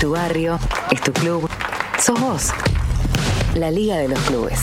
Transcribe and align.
tu 0.00 0.12
barrio, 0.12 0.58
es 0.92 1.00
tu 1.00 1.12
club, 1.12 1.48
sos 1.98 2.20
vos. 2.20 2.52
La 3.56 3.70
Liga 3.70 3.96
de 3.96 4.08
los 4.08 4.20
Clubes. 4.20 4.60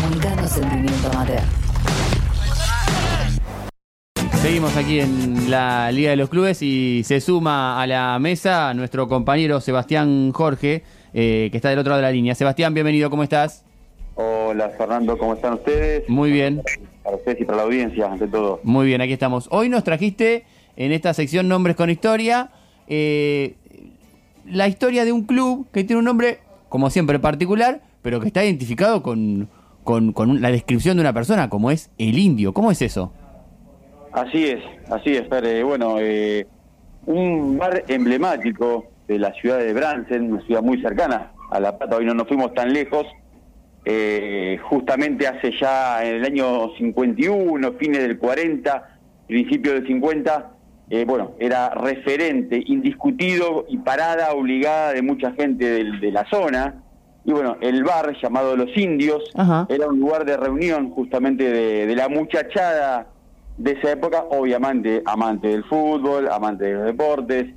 Comunicando 0.00 0.46
sentimiento 0.46 1.08
amateur. 1.08 1.40
Seguimos 4.40 4.76
aquí 4.76 5.00
en 5.00 5.50
la 5.50 5.90
Liga 5.90 6.10
de 6.10 6.16
los 6.16 6.28
Clubes 6.28 6.62
y 6.62 7.02
se 7.04 7.20
suma 7.20 7.82
a 7.82 7.86
la 7.88 8.16
mesa 8.20 8.72
nuestro 8.74 9.08
compañero 9.08 9.60
Sebastián 9.60 10.30
Jorge, 10.32 10.84
eh, 11.14 11.48
que 11.50 11.56
está 11.56 11.70
del 11.70 11.80
otro 11.80 11.90
lado 11.90 12.02
de 12.02 12.08
la 12.08 12.12
línea. 12.12 12.36
Sebastián, 12.36 12.72
bienvenido, 12.72 13.10
¿cómo 13.10 13.24
estás? 13.24 13.64
Hola 14.14 14.68
Fernando, 14.78 15.18
¿cómo 15.18 15.34
están 15.34 15.54
ustedes? 15.54 16.08
Muy 16.08 16.30
bien. 16.30 16.62
Para 17.02 17.16
ustedes 17.16 17.40
y 17.40 17.44
para 17.44 17.58
la 17.58 17.64
audiencia, 17.64 18.06
ante 18.06 18.28
todo. 18.28 18.60
Muy 18.62 18.86
bien, 18.86 19.00
aquí 19.00 19.14
estamos. 19.14 19.48
Hoy 19.50 19.68
nos 19.68 19.82
trajiste 19.82 20.44
en 20.76 20.92
esta 20.92 21.12
sección 21.12 21.48
Nombres 21.48 21.74
con 21.74 21.90
Historia 21.90 22.50
eh, 22.92 23.54
la 24.50 24.68
historia 24.68 25.04
de 25.04 25.12
un 25.12 25.24
club 25.24 25.66
que 25.72 25.84
tiene 25.84 25.98
un 25.98 26.04
nombre, 26.04 26.40
como 26.68 26.90
siempre, 26.90 27.18
particular, 27.18 27.82
pero 28.02 28.20
que 28.20 28.26
está 28.26 28.44
identificado 28.44 29.02
con, 29.02 29.48
con, 29.84 30.12
con 30.12 30.40
la 30.40 30.50
descripción 30.50 30.96
de 30.96 31.02
una 31.02 31.12
persona, 31.12 31.48
como 31.48 31.70
es 31.70 31.90
el 31.98 32.18
indio. 32.18 32.52
¿Cómo 32.52 32.70
es 32.70 32.82
eso? 32.82 33.12
Así 34.12 34.44
es, 34.46 34.62
así 34.90 35.14
es, 35.14 35.28
Fer. 35.28 35.64
Bueno, 35.64 35.96
eh, 36.00 36.46
un 37.06 37.58
bar 37.58 37.84
emblemático 37.88 38.86
de 39.06 39.18
la 39.18 39.32
ciudad 39.34 39.58
de 39.58 39.72
Bransen, 39.72 40.32
una 40.32 40.42
ciudad 40.46 40.62
muy 40.62 40.80
cercana 40.80 41.32
a 41.50 41.60
La 41.60 41.76
Plata, 41.76 41.96
hoy 41.96 42.04
no 42.04 42.14
nos 42.14 42.28
fuimos 42.28 42.54
tan 42.54 42.72
lejos, 42.72 43.06
eh, 43.84 44.58
justamente 44.62 45.26
hace 45.26 45.52
ya 45.58 46.04
en 46.04 46.16
el 46.16 46.24
año 46.24 46.74
51, 46.76 47.72
fines 47.72 48.02
del 48.02 48.18
40, 48.18 48.98
principio 49.26 49.72
del 49.74 49.86
50, 49.86 50.50
eh, 50.90 51.04
bueno, 51.06 51.32
era 51.38 51.70
referente, 51.70 52.60
indiscutido 52.66 53.64
y 53.68 53.78
parada 53.78 54.32
obligada 54.32 54.92
de 54.92 55.02
mucha 55.02 55.32
gente 55.32 55.64
de, 55.64 55.84
de 55.98 56.10
la 56.10 56.28
zona. 56.28 56.82
Y 57.24 57.32
bueno, 57.32 57.56
el 57.60 57.84
bar 57.84 58.12
llamado 58.20 58.56
Los 58.56 58.76
Indios 58.76 59.22
Ajá. 59.36 59.66
era 59.68 59.86
un 59.86 60.00
lugar 60.00 60.24
de 60.24 60.36
reunión 60.36 60.90
justamente 60.90 61.44
de, 61.44 61.86
de 61.86 61.94
la 61.94 62.08
muchachada 62.08 63.06
de 63.56 63.72
esa 63.72 63.92
época, 63.92 64.24
obviamente 64.30 65.02
amante 65.04 65.48
del 65.48 65.64
fútbol, 65.64 66.28
amante 66.28 66.64
de 66.64 66.72
los 66.72 66.84
deportes, 66.86 67.54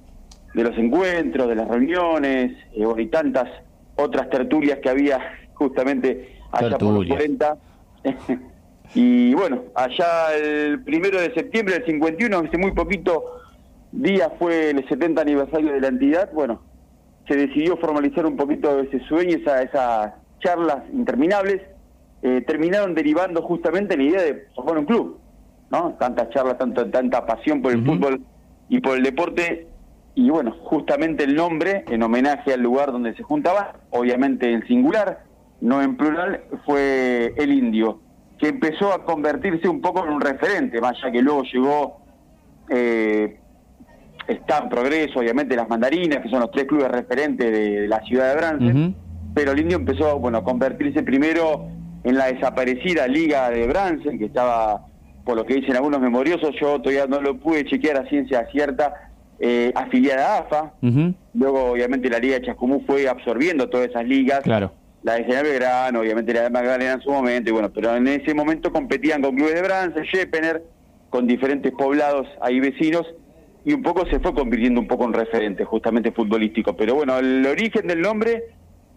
de 0.53 0.63
los 0.63 0.77
encuentros, 0.77 1.47
de 1.47 1.55
las 1.55 1.67
reuniones, 1.67 2.51
eh, 2.73 2.85
y 2.97 3.07
tantas 3.07 3.49
otras 3.95 4.29
tertulias 4.29 4.79
que 4.79 4.89
había 4.89 5.19
justamente 5.53 6.39
allá 6.51 6.77
por 6.77 6.93
los 6.93 7.07
Tertulias. 7.07 7.57
40. 8.03 8.43
y 8.93 9.33
bueno, 9.33 9.63
allá 9.75 10.35
el 10.35 10.83
primero 10.83 11.19
de 11.19 11.33
septiembre 11.33 11.75
del 11.75 11.85
51, 11.85 12.37
hace 12.37 12.57
muy 12.57 12.71
poquito 12.71 13.23
día 13.91 14.31
fue 14.37 14.71
el 14.71 14.87
70 14.87 15.21
aniversario 15.21 15.73
de 15.73 15.81
la 15.81 15.87
entidad, 15.87 16.31
bueno, 16.33 16.61
se 17.27 17.35
decidió 17.35 17.77
formalizar 17.77 18.25
un 18.25 18.35
poquito 18.35 18.79
ese 18.79 18.99
sueño, 19.07 19.37
esa, 19.37 19.61
esas 19.61 20.13
charlas 20.39 20.83
interminables, 20.91 21.61
eh, 22.21 22.43
terminaron 22.45 22.93
derivando 22.93 23.41
justamente 23.41 23.95
en 23.95 23.99
la 24.01 24.05
idea 24.05 24.21
de 24.21 24.47
formar 24.55 24.77
un 24.77 24.85
club, 24.85 25.19
¿no? 25.71 25.95
Tantas 25.99 26.29
charlas, 26.29 26.57
tanto, 26.57 26.89
tanta 26.89 27.25
pasión 27.25 27.61
por 27.61 27.71
el 27.71 27.85
fútbol 27.85 28.21
y 28.69 28.79
por 28.79 28.97
el 28.97 29.03
deporte, 29.03 29.67
y 30.15 30.29
bueno, 30.29 30.55
justamente 30.63 31.23
el 31.23 31.35
nombre, 31.35 31.83
en 31.87 32.03
homenaje 32.03 32.53
al 32.53 32.61
lugar 32.61 32.91
donde 32.91 33.15
se 33.15 33.23
juntaba, 33.23 33.73
obviamente 33.89 34.51
en 34.51 34.65
singular, 34.67 35.23
no 35.61 35.81
en 35.81 35.97
plural, 35.97 36.43
fue 36.65 37.33
el 37.37 37.51
indio, 37.51 37.99
que 38.43 38.49
empezó 38.49 38.91
a 38.91 39.05
convertirse 39.05 39.69
un 39.69 39.79
poco 39.79 40.03
en 40.03 40.11
un 40.11 40.19
referente, 40.19 40.81
más 40.81 41.01
allá 41.01 41.13
que 41.13 41.21
luego 41.21 41.43
llegó 41.43 42.01
eh, 42.69 43.37
está 44.27 44.57
en 44.57 44.67
progreso, 44.67 45.19
obviamente, 45.19 45.55
las 45.55 45.69
mandarinas, 45.69 46.19
que 46.19 46.27
son 46.27 46.41
los 46.41 46.51
tres 46.51 46.65
clubes 46.65 46.89
referentes 46.89 47.49
de, 47.49 47.81
de 47.81 47.87
la 47.87 48.01
ciudad 48.01 48.31
de 48.31 48.35
Bransen, 48.35 48.95
pero 49.33 49.53
el 49.53 49.61
indio 49.61 49.77
empezó 49.77 50.19
bueno, 50.19 50.39
a 50.39 50.43
convertirse 50.43 51.03
primero 51.03 51.69
en 52.03 52.17
la 52.17 52.25
desaparecida 52.25 53.07
Liga 53.07 53.49
de 53.49 53.65
Bransen, 53.65 54.19
que 54.19 54.25
estaba, 54.25 54.87
por 55.23 55.37
lo 55.37 55.45
que 55.45 55.53
dicen 55.55 55.77
algunos 55.77 56.01
memoriosos, 56.01 56.53
yo 56.59 56.81
todavía 56.81 57.05
no 57.07 57.21
lo 57.21 57.39
pude 57.39 57.63
chequear 57.63 57.95
a 57.95 58.09
ciencia 58.09 58.45
cierta, 58.51 59.09
eh, 59.39 59.71
afiliada 59.73 60.35
a 60.35 60.39
AFA. 60.39 60.73
Luego, 61.33 61.71
obviamente, 61.71 62.09
la 62.09 62.19
Liga 62.19 62.39
de 62.39 62.47
Chascomú 62.47 62.83
fue 62.85 63.07
absorbiendo 63.07 63.69
todas 63.69 63.87
esas 63.87 64.05
ligas. 64.05 64.41
Claro. 64.41 64.73
La 65.03 65.15
de 65.15 65.25
General 65.25 65.43
Belgrano, 65.43 65.99
obviamente 65.99 66.33
la 66.33 66.43
de 66.43 66.49
Magdalena 66.49 66.93
en 66.93 67.01
su 67.01 67.11
momento, 67.11 67.49
y 67.49 67.53
bueno, 67.53 67.71
pero 67.73 67.95
en 67.95 68.07
ese 68.07 68.33
momento 68.33 68.71
competían 68.71 69.21
con 69.21 69.35
clubes 69.35 69.53
de 69.53 69.61
Bransen, 69.61 70.03
Shepener, 70.03 70.63
con 71.09 71.27
diferentes 71.27 71.71
poblados 71.73 72.27
ahí 72.41 72.59
vecinos, 72.59 73.05
y 73.65 73.73
un 73.73 73.83
poco 73.83 74.05
se 74.07 74.19
fue 74.19 74.33
convirtiendo 74.33 74.79
un 74.79 74.87
poco 74.87 75.05
en 75.05 75.13
referente, 75.13 75.65
justamente 75.65 76.11
futbolístico. 76.11 76.75
Pero 76.75 76.95
bueno, 76.95 77.17
el 77.17 77.45
origen 77.45 77.87
del 77.87 78.01
nombre, 78.01 78.45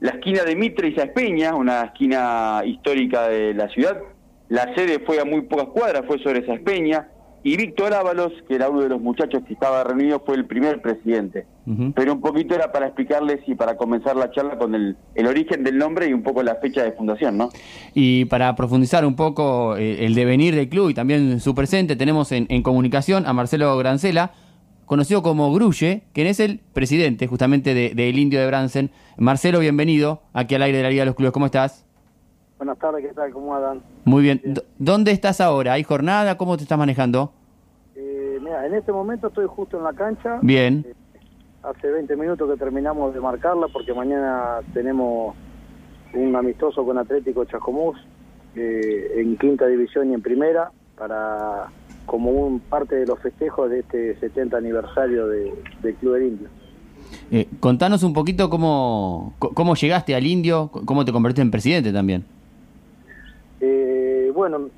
la 0.01 0.13
esquina 0.13 0.45
de 0.45 0.57
Mitre 0.57 0.89
y 0.89 0.95
Saspeña, 0.95 1.55
una 1.55 1.83
esquina 1.83 2.63
histórica 2.65 3.29
de 3.29 3.55
la 3.55 3.69
ciudad, 3.69 4.01
la 4.49 4.75
sede 4.75 5.01
fue 5.01 5.21
a 5.21 5.25
muy 5.25 5.43
pocas 5.43 5.67
cuadras, 5.67 6.05
fue 6.07 6.19
sobre 6.21 6.47
Saspeña, 6.47 7.09
y 7.49 7.57
Víctor 7.57 7.95
Ábalos, 7.95 8.33
que 8.49 8.57
era 8.57 8.69
uno 8.69 8.81
de 8.81 8.89
los 8.89 9.01
muchachos 9.01 9.43
que 9.47 9.53
estaba 9.55 9.85
reunido, 9.85 10.21
fue 10.27 10.35
el 10.35 10.47
primer 10.47 10.81
presidente 10.83 11.47
pero 11.97 12.13
un 12.13 12.21
poquito 12.21 12.55
era 12.55 12.71
para 12.71 12.87
explicarles 12.87 13.41
y 13.49 13.57
para 13.57 13.77
comenzar 13.77 14.15
la 14.15 14.31
charla 14.31 14.57
con 14.57 14.75
el, 14.77 14.97
el 15.17 15.27
origen 15.27 15.65
del 15.65 15.77
nombre 15.79 16.09
y 16.09 16.13
un 16.13 16.23
poco 16.23 16.43
la 16.45 16.55
fecha 16.57 16.85
de 16.85 16.93
fundación, 16.93 17.37
¿no? 17.37 17.49
Y 17.93 18.25
para 18.27 18.55
profundizar 18.55 19.05
un 19.05 19.17
poco 19.17 19.77
eh, 19.77 20.07
el 20.07 20.15
devenir 20.15 20.55
del 20.55 20.69
club 20.69 20.91
y 20.91 20.95
también 20.95 21.41
su 21.41 21.57
presente, 21.57 21.97
tenemos 21.97 22.31
en, 22.31 22.47
en 22.51 22.63
comunicación 22.63 23.27
a 23.27 23.33
Marcelo 23.33 23.77
Grancela, 23.79 24.31
conocido 24.85 25.25
como 25.25 25.53
Grulle, 25.53 26.05
quien 26.13 26.29
es 26.29 26.39
el 26.39 26.61
presidente 26.73 27.27
justamente 27.27 27.75
de- 27.75 27.95
del 27.97 28.17
Indio 28.17 28.39
de 28.39 28.47
Bransen. 28.47 28.91
Marcelo, 29.19 29.59
bienvenido 29.59 30.23
aquí 30.35 30.55
al 30.55 30.63
aire 30.63 30.77
de 30.79 30.85
la 30.85 30.91
Liga 30.91 31.03
de 31.03 31.07
los 31.07 31.17
Clubes. 31.17 31.33
¿Cómo 31.33 31.47
estás? 31.47 31.85
Buenas 32.59 32.79
tardes, 32.79 33.05
¿qué 33.07 33.13
tal? 33.13 33.33
¿Cómo 33.33 33.55
andan? 33.57 33.83
Muy 34.05 34.23
bien. 34.23 34.41
¿Dónde 34.79 35.11
estás 35.11 35.41
ahora? 35.41 35.73
¿Hay 35.73 35.83
jornada? 35.83 36.37
¿Cómo 36.39 36.57
te 36.57 36.63
estás 36.63 36.79
manejando? 36.79 37.33
Eh, 38.47 38.49
mira, 38.49 38.67
en 38.67 38.75
este 38.75 38.93
momento 38.93 39.29
estoy 39.29 39.47
justo 39.47 39.79
en 39.79 39.85
la 39.85 39.93
cancha. 39.93 40.39
Bien. 40.43 40.87
Hace 41.63 41.91
20 41.91 42.17
minutos 42.17 42.49
que 42.49 42.57
terminamos 42.57 43.13
de 43.13 43.21
marcarla 43.21 43.67
porque 43.69 43.93
mañana 43.93 44.61
tenemos 44.73 45.35
un 46.15 46.37
amistoso 46.37 46.85
con 46.85 46.97
Atlético 46.99 47.45
Chascomús 47.45 47.97
eh, 48.55 49.15
en 49.17 49.37
quinta 49.37 49.67
división 49.67 50.11
y 50.11 50.15
en 50.15 50.23
primera 50.23 50.71
para 50.97 51.67
como 52.07 52.31
un 52.31 52.61
parte 52.61 52.95
de 52.95 53.07
los 53.07 53.19
festejos 53.21 53.69
de 53.69 53.81
este 53.81 54.17
70 54.21 54.57
aniversario 54.57 55.27
de, 55.27 55.53
del 55.83 55.95
Club 55.97 56.15
del 56.15 56.23
Indio. 56.23 56.49
Eh, 57.33 57.49
contanos 57.59 58.05
un 58.05 58.13
poquito 58.13 58.49
cómo, 58.49 59.35
cómo 59.39 59.75
llegaste 59.75 60.15
al 60.15 60.25
Indio, 60.25 60.71
cómo 60.85 61.05
te 61.05 61.13
convertiste 61.13 61.43
en 61.43 61.51
presidente 61.51 61.93
también. 61.93 62.25
Eh, 63.61 64.31
bueno, 64.33 64.69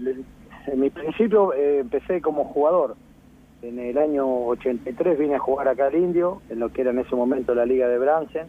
en 0.67 0.81
mi 0.81 0.89
principio 0.89 1.53
eh, 1.53 1.81
empecé 1.81 2.23
como 2.23 2.45
jugador. 2.45 2.97
En 3.63 3.79
el 3.79 3.99
año 3.99 4.47
83 4.47 5.19
vine 5.19 5.35
a 5.35 5.39
jugar 5.39 5.69
acá 5.69 5.87
al 5.87 5.97
Indio, 5.97 6.43
en 6.49 6.61
lo 6.61 6.73
que 6.73 6.83
era 6.83 6.91
en 6.91 7.01
ese 7.01 7.17
momento 7.17 7.55
la 7.55 7.67
Liga 7.67 7.89
de 7.89 7.99
Bransen. 7.99 8.47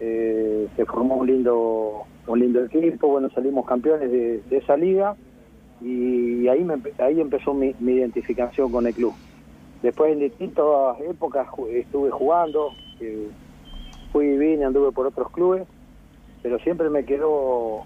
Eh, 0.00 0.68
se 0.76 0.84
formó 0.84 1.16
un 1.16 1.26
lindo 1.26 2.04
un 2.26 2.40
lindo 2.40 2.62
equipo, 2.62 3.08
bueno, 3.08 3.30
salimos 3.30 3.66
campeones 3.66 4.10
de, 4.10 4.42
de 4.42 4.56
esa 4.58 4.76
liga 4.76 5.16
y 5.80 6.46
ahí 6.48 6.62
me, 6.62 6.74
ahí 6.98 7.20
empezó 7.20 7.54
mi, 7.54 7.74
mi 7.80 7.92
identificación 7.92 8.70
con 8.70 8.86
el 8.86 8.94
club. 8.94 9.14
Después 9.82 10.12
en 10.12 10.20
distintas 10.20 11.00
épocas 11.08 11.48
estuve 11.70 12.10
jugando, 12.10 12.72
eh, 13.00 13.28
fui 14.12 14.26
y 14.26 14.36
vine, 14.36 14.64
anduve 14.64 14.92
por 14.92 15.06
otros 15.06 15.30
clubes, 15.30 15.66
pero 16.42 16.58
siempre 16.58 16.90
me 16.90 17.04
quedó 17.04 17.84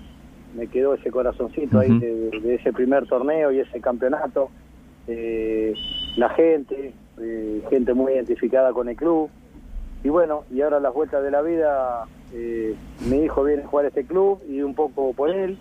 me 0.56 0.66
quedó 0.66 0.94
ese 0.94 1.10
corazoncito 1.10 1.78
ahí 1.78 1.98
de 1.98 2.54
ese 2.56 2.72
primer 2.74 3.06
torneo 3.06 3.52
y 3.52 3.60
ese 3.60 3.80
campeonato. 3.80 4.50
Eh, 5.06 5.74
la 6.16 6.28
gente, 6.30 6.94
eh, 7.18 7.62
gente 7.70 7.94
muy 7.94 8.12
identificada 8.12 8.72
con 8.72 8.88
el 8.88 8.96
club. 8.96 9.30
Y 10.04 10.08
bueno, 10.08 10.44
y 10.50 10.60
ahora 10.62 10.80
las 10.80 10.92
vueltas 10.92 11.22
de 11.22 11.30
la 11.30 11.42
vida, 11.42 12.06
eh, 12.32 12.74
mi 13.08 13.18
hijo 13.18 13.44
viene 13.44 13.62
a 13.62 13.66
jugar 13.66 13.84
a 13.86 13.88
este 13.88 14.04
club 14.04 14.40
y 14.48 14.62
un 14.62 14.74
poco 14.74 15.12
por 15.12 15.30
él 15.30 15.58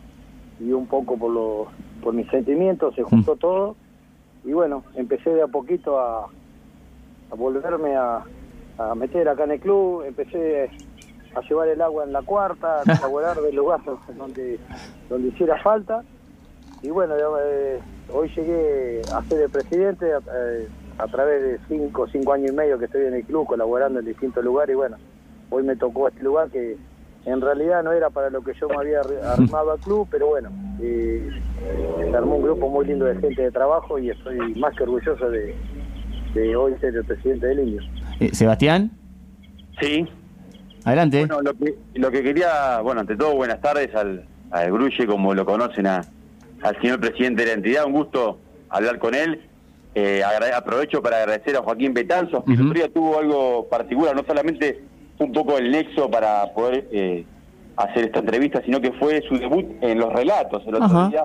y 0.60 0.72
un 0.72 0.88
poco 0.88 1.18
por, 1.18 1.32
los 1.32 1.68
por 2.02 2.14
mis 2.14 2.28
sentimientos, 2.30 2.96
se 2.96 3.04
juntó 3.04 3.36
todo. 3.36 3.76
Y 4.44 4.54
bueno, 4.54 4.84
empecé 4.96 5.30
de 5.30 5.44
a 5.44 5.48
poquito 5.48 6.00
a, 6.00 6.26
a 6.26 7.36
volverme 7.36 7.96
a, 7.96 8.24
a 8.78 8.96
meter 8.96 9.30
acá 9.30 9.44
en 9.44 9.52
el 9.52 9.60
club, 9.60 10.04
empecé 10.04 10.70
a 11.36 11.42
llevar 11.42 11.68
el 11.68 11.82
agua 11.82 12.04
en 12.04 12.14
la 12.14 12.22
cuarta, 12.22 12.82
a 12.82 12.84
colaborar 13.00 13.40
del 13.42 13.56
lugar 13.56 13.80
donde, 14.18 14.60
donde 15.10 15.28
hiciera 15.30 15.62
falta. 15.62 16.04
Y 16.82 16.90
bueno, 16.90 17.16
eh, 17.44 17.80
hoy 18.14 18.30
llegué 18.36 19.02
a 19.14 19.24
ser 19.24 19.42
el 19.42 19.50
presidente 19.50 20.06
eh, 20.10 20.68
a 20.98 21.08
través 21.08 21.44
de 21.44 21.60
cinco, 21.68 22.08
cinco 22.12 22.34
años 22.34 22.52
y 22.52 22.54
medio 22.54 22.78
que 22.78 22.86
estoy 22.86 23.06
en 23.06 23.16
el 23.16 23.24
club 23.24 23.48
colaborando 23.48 24.00
en 24.00 24.06
distintos 24.06 24.44
lugares 24.44 24.74
y 24.74 24.78
bueno, 24.78 24.98
hoy 25.50 25.64
me 25.64 25.76
tocó 25.76 26.08
este 26.08 26.24
lugar 26.24 26.50
que 26.50 26.78
en 27.26 27.42
realidad 27.42 27.84
no 27.84 27.92
era 27.92 28.10
para 28.10 28.30
lo 28.30 28.42
que 28.42 28.54
yo 28.60 28.68
me 28.68 28.76
había 28.76 29.02
armado 29.32 29.72
al 29.72 29.80
club, 29.80 30.08
pero 30.10 30.28
bueno, 30.28 30.50
eh, 30.82 31.30
se 32.00 32.18
armó 32.18 32.38
un 32.38 32.44
grupo 32.44 32.70
muy 32.70 32.86
lindo 32.86 33.06
de 33.06 33.16
gente 33.18 33.42
de 33.42 33.52
trabajo 33.52 34.00
y 34.00 34.10
estoy 34.10 34.56
más 34.56 34.76
que 34.76 34.84
orgulloso 34.84 35.30
de, 35.30 35.56
de 36.34 36.56
hoy 36.56 36.74
ser 36.80 36.96
el 36.96 37.06
presidente 37.06 37.48
del 37.48 37.60
Indio. 37.60 37.82
Eh, 38.20 38.30
Sebastián, 38.34 38.92
Sí, 39.80 40.08
Adelante. 40.84 41.26
Bueno, 41.26 41.42
lo 41.42 41.54
que, 41.54 41.76
lo 41.96 42.12
que 42.12 42.24
quería, 42.24 42.82
bueno, 42.82 43.02
ante 43.02 43.16
todo, 43.16 43.36
buenas 43.36 43.62
tardes 43.62 43.94
al, 43.96 44.26
al 44.50 44.72
Grulle, 44.72 45.06
como 45.06 45.34
lo 45.34 45.46
conocen 45.46 45.88
a, 45.88 46.02
al 46.62 46.80
señor 46.82 47.00
presidente 47.00 47.42
de 47.44 47.48
la 47.50 47.54
entidad. 47.54 47.86
Un 47.86 47.94
gusto 47.94 48.38
hablar 48.70 49.00
con 49.00 49.16
él. 49.16 49.42
Eh, 49.94 50.22
aprovecho 50.56 51.02
para 51.02 51.18
agradecer 51.18 51.56
a 51.58 51.62
Joaquín 51.62 51.94
Betanzos, 51.94 52.44
que 52.46 52.54
otro 52.54 52.74
día 52.74 52.88
tuvo 52.94 53.20
algo 53.20 53.68
particular, 53.68 54.16
no 54.16 54.24
solamente 54.26 54.80
fue 55.18 55.28
un 55.28 55.34
poco 55.34 55.58
el 55.58 55.70
nexo 55.70 56.10
para 56.10 56.54
poder 56.54 56.88
eh, 56.94 57.26
hacer 57.76 58.06
esta 58.06 58.20
entrevista, 58.20 58.62
sino 58.64 58.80
que 58.80 58.94
fue 58.94 59.22
su 59.28 59.38
debut 59.38 59.66
en 59.82 60.00
los 60.00 60.14
relatos 60.14 60.64
el 60.66 60.76
otro 60.76 60.88
día. 61.10 61.24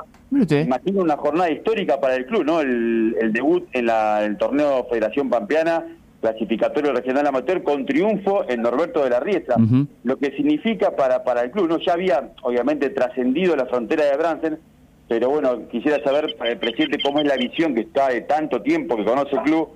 Imagino 0.63 1.03
una 1.03 1.17
jornada 1.17 1.49
histórica 1.49 2.01
para 2.01 2.17
el 2.17 2.27
club, 2.27 2.45
¿no? 2.45 2.61
El, 2.61 3.17
el 3.21 3.33
debut 3.33 3.69
en 3.73 3.87
la- 3.87 4.25
el 4.25 4.37
torneo 4.37 4.85
Federación 4.91 5.31
Pampeana, 5.31 5.85
clasificatorio 6.21 6.93
regional 6.93 7.25
amateur, 7.29 7.63
con 7.63 7.87
triunfo 7.87 8.45
en 8.49 8.63
Norberto 8.63 9.05
de 9.05 9.11
la 9.11 9.21
Riestra. 9.21 9.55
Lo 10.03 10.17
que 10.19 10.33
significa 10.33 10.97
para, 10.97 11.23
para 11.23 11.43
el 11.43 11.53
club, 11.53 11.69
¿no? 11.69 11.79
Ya 11.79 11.93
había, 11.93 12.31
obviamente, 12.43 12.91
trascendido 12.91 13.55
la 13.55 13.67
frontera 13.67 14.07
de 14.07 14.17
Bransen, 14.17 14.59
pero 15.09 15.31
bueno, 15.31 15.69
quisiera 15.69 16.03
saber 16.03 16.37
el 16.45 16.59
presidente 16.59 16.99
cómo 17.03 17.21
es 17.21 17.27
la 17.27 17.37
visión 17.37 17.75
que 17.75 17.83
está 17.83 18.09
de 18.09 18.23
tanto 18.23 18.63
tiempo 18.63 18.97
que 18.97 19.05
conoce 19.05 19.37
el 19.37 19.43
club, 19.43 19.69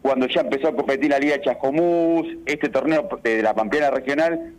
cuando 0.00 0.26
ya 0.26 0.40
empezó 0.40 0.68
a 0.68 0.76
competir 0.76 1.10
la 1.10 1.18
Liga 1.18 1.40
Chascomús, 1.40 2.26
este 2.46 2.68
torneo 2.68 3.08
de 3.22 3.42
la 3.42 3.54
Pampeana 3.54 3.90
Regional, 3.90 4.54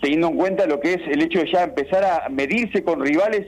teniendo 0.00 0.28
en 0.28 0.36
cuenta 0.36 0.66
lo 0.66 0.80
que 0.80 0.94
es 0.94 1.00
el 1.08 1.22
hecho 1.22 1.40
de 1.40 1.50
ya 1.50 1.64
empezar 1.64 2.04
a 2.04 2.28
medirse 2.28 2.84
con 2.84 3.04
rivales 3.04 3.46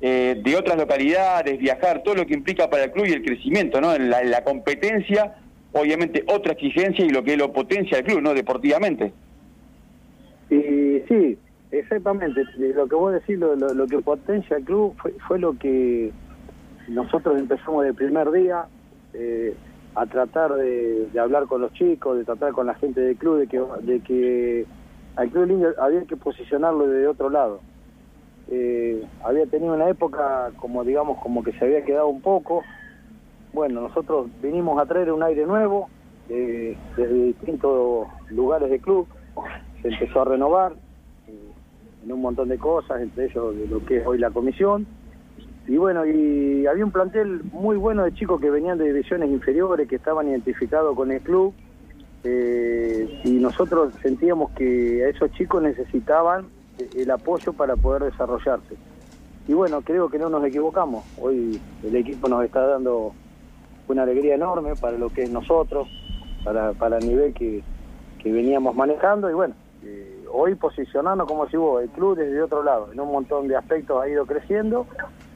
eh, 0.00 0.40
de 0.42 0.56
otras 0.56 0.76
localidades, 0.76 1.58
viajar, 1.58 2.02
todo 2.02 2.14
lo 2.14 2.26
que 2.26 2.34
implica 2.34 2.70
para 2.70 2.84
el 2.84 2.92
club 2.92 3.06
y 3.06 3.12
el 3.12 3.22
crecimiento, 3.22 3.80
¿no? 3.80 3.94
En 3.94 4.10
la, 4.10 4.20
en 4.20 4.30
la 4.30 4.44
competencia, 4.44 5.36
obviamente 5.72 6.24
otra 6.26 6.52
exigencia 6.52 7.04
y 7.04 7.10
lo 7.10 7.22
que 7.22 7.36
lo 7.36 7.52
potencia 7.52 7.98
el 7.98 8.04
club, 8.04 8.20
¿no? 8.22 8.34
Deportivamente. 8.34 9.12
Y 10.50 11.00
sí, 11.08 11.38
exactamente. 11.78 12.44
Lo 12.74 12.88
que 12.88 12.94
vos 12.96 13.12
decís, 13.12 13.38
lo, 13.38 13.56
lo- 13.56 13.74
lo 13.74 13.86
que 13.86 13.98
potencia 14.00 14.56
el 14.56 14.64
club 14.64 14.94
fue, 15.00 15.12
fue 15.28 15.38
lo 15.38 15.56
que 15.58 16.12
nosotros 16.88 17.38
empezamos 17.38 17.84
del 17.84 17.94
primer 17.94 18.30
día 18.30 18.66
eh, 19.14 19.54
a 19.94 20.06
tratar 20.06 20.54
de, 20.54 21.08
hablar 21.20 21.46
con 21.46 21.60
los 21.60 21.72
chicos, 21.72 22.18
de 22.18 22.24
tratar 22.24 22.52
con 22.52 22.66
la 22.66 22.74
gente 22.74 23.00
del 23.00 23.16
club, 23.16 23.38
de 23.38 23.46
que, 23.48 23.60
de 23.82 24.00
que 24.00 24.66
al 25.16 25.30
club 25.30 25.46
lindo 25.46 25.68
había 25.80 26.04
que 26.04 26.16
posicionarlo 26.16 26.86
de 26.86 27.06
otro 27.06 27.30
lado. 27.30 27.60
Eh, 28.48 29.02
había 29.24 29.46
tenido 29.46 29.74
una 29.74 29.88
época 29.88 30.52
como 30.56 30.84
digamos 30.84 31.18
como 31.22 31.42
que 31.42 31.52
se 31.52 31.64
había 31.64 31.82
quedado 31.82 32.08
un 32.08 32.20
poco 32.20 32.62
bueno 33.54 33.80
nosotros 33.80 34.28
vinimos 34.42 34.78
a 34.78 34.84
traer 34.84 35.10
un 35.10 35.22
aire 35.22 35.46
nuevo 35.46 35.88
eh, 36.28 36.76
desde 36.94 37.14
distintos 37.14 38.06
lugares 38.28 38.68
del 38.68 38.82
club 38.82 39.08
se 39.80 39.88
empezó 39.88 40.20
a 40.20 40.24
renovar 40.26 40.74
en 42.04 42.12
un 42.12 42.20
montón 42.20 42.48
de 42.48 42.58
cosas 42.58 43.00
entre 43.00 43.26
ellos 43.26 43.56
de 43.56 43.66
lo 43.66 43.84
que 43.84 43.98
es 43.98 44.06
hoy 44.06 44.18
la 44.18 44.30
comisión 44.30 44.86
y 45.66 45.76
bueno 45.76 46.04
y 46.04 46.66
había 46.66 46.84
un 46.84 46.90
plantel 46.90 47.42
muy 47.52 47.76
bueno 47.76 48.04
de 48.04 48.12
chicos 48.12 48.40
que 48.40 48.50
venían 48.50 48.78
de 48.78 48.84
divisiones 48.84 49.30
inferiores 49.30 49.88
que 49.88 49.96
estaban 49.96 50.28
identificados 50.28 50.94
con 50.94 51.10
el 51.10 51.20
club 51.20 51.54
eh, 52.24 53.20
y 53.22 53.32
nosotros 53.32 53.92
sentíamos 54.02 54.50
que 54.52 55.04
a 55.04 55.08
esos 55.10 55.30
chicos 55.32 55.62
necesitaban 55.62 56.46
eh, 56.78 56.88
el 56.96 57.10
apoyo 57.10 57.52
para 57.52 57.76
poder 57.76 58.04
desarrollarse. 58.04 58.76
Y 59.46 59.52
bueno, 59.52 59.82
creo 59.82 60.08
que 60.08 60.18
no 60.18 60.30
nos 60.30 60.42
equivocamos. 60.44 61.04
Hoy 61.20 61.60
el 61.82 61.94
equipo 61.94 62.26
nos 62.28 62.42
está 62.42 62.66
dando 62.66 63.12
una 63.88 64.04
alegría 64.04 64.36
enorme 64.36 64.74
para 64.74 64.96
lo 64.96 65.10
que 65.10 65.24
es 65.24 65.30
nosotros, 65.30 65.86
para, 66.42 66.72
para 66.72 66.96
el 66.96 67.06
nivel 67.06 67.34
que, 67.34 67.62
que 68.22 68.32
veníamos 68.32 68.74
manejando. 68.74 69.28
Y 69.28 69.34
bueno, 69.34 69.54
eh, 69.82 70.13
hoy 70.34 70.56
posicionando, 70.56 71.26
como 71.26 71.48
si 71.48 71.56
vos, 71.56 71.82
el 71.82 71.90
club 71.90 72.16
desde 72.16 72.42
otro 72.42 72.62
lado. 72.62 72.92
En 72.92 72.98
un 73.00 73.10
montón 73.10 73.46
de 73.46 73.56
aspectos 73.56 74.02
ha 74.02 74.08
ido 74.08 74.26
creciendo, 74.26 74.86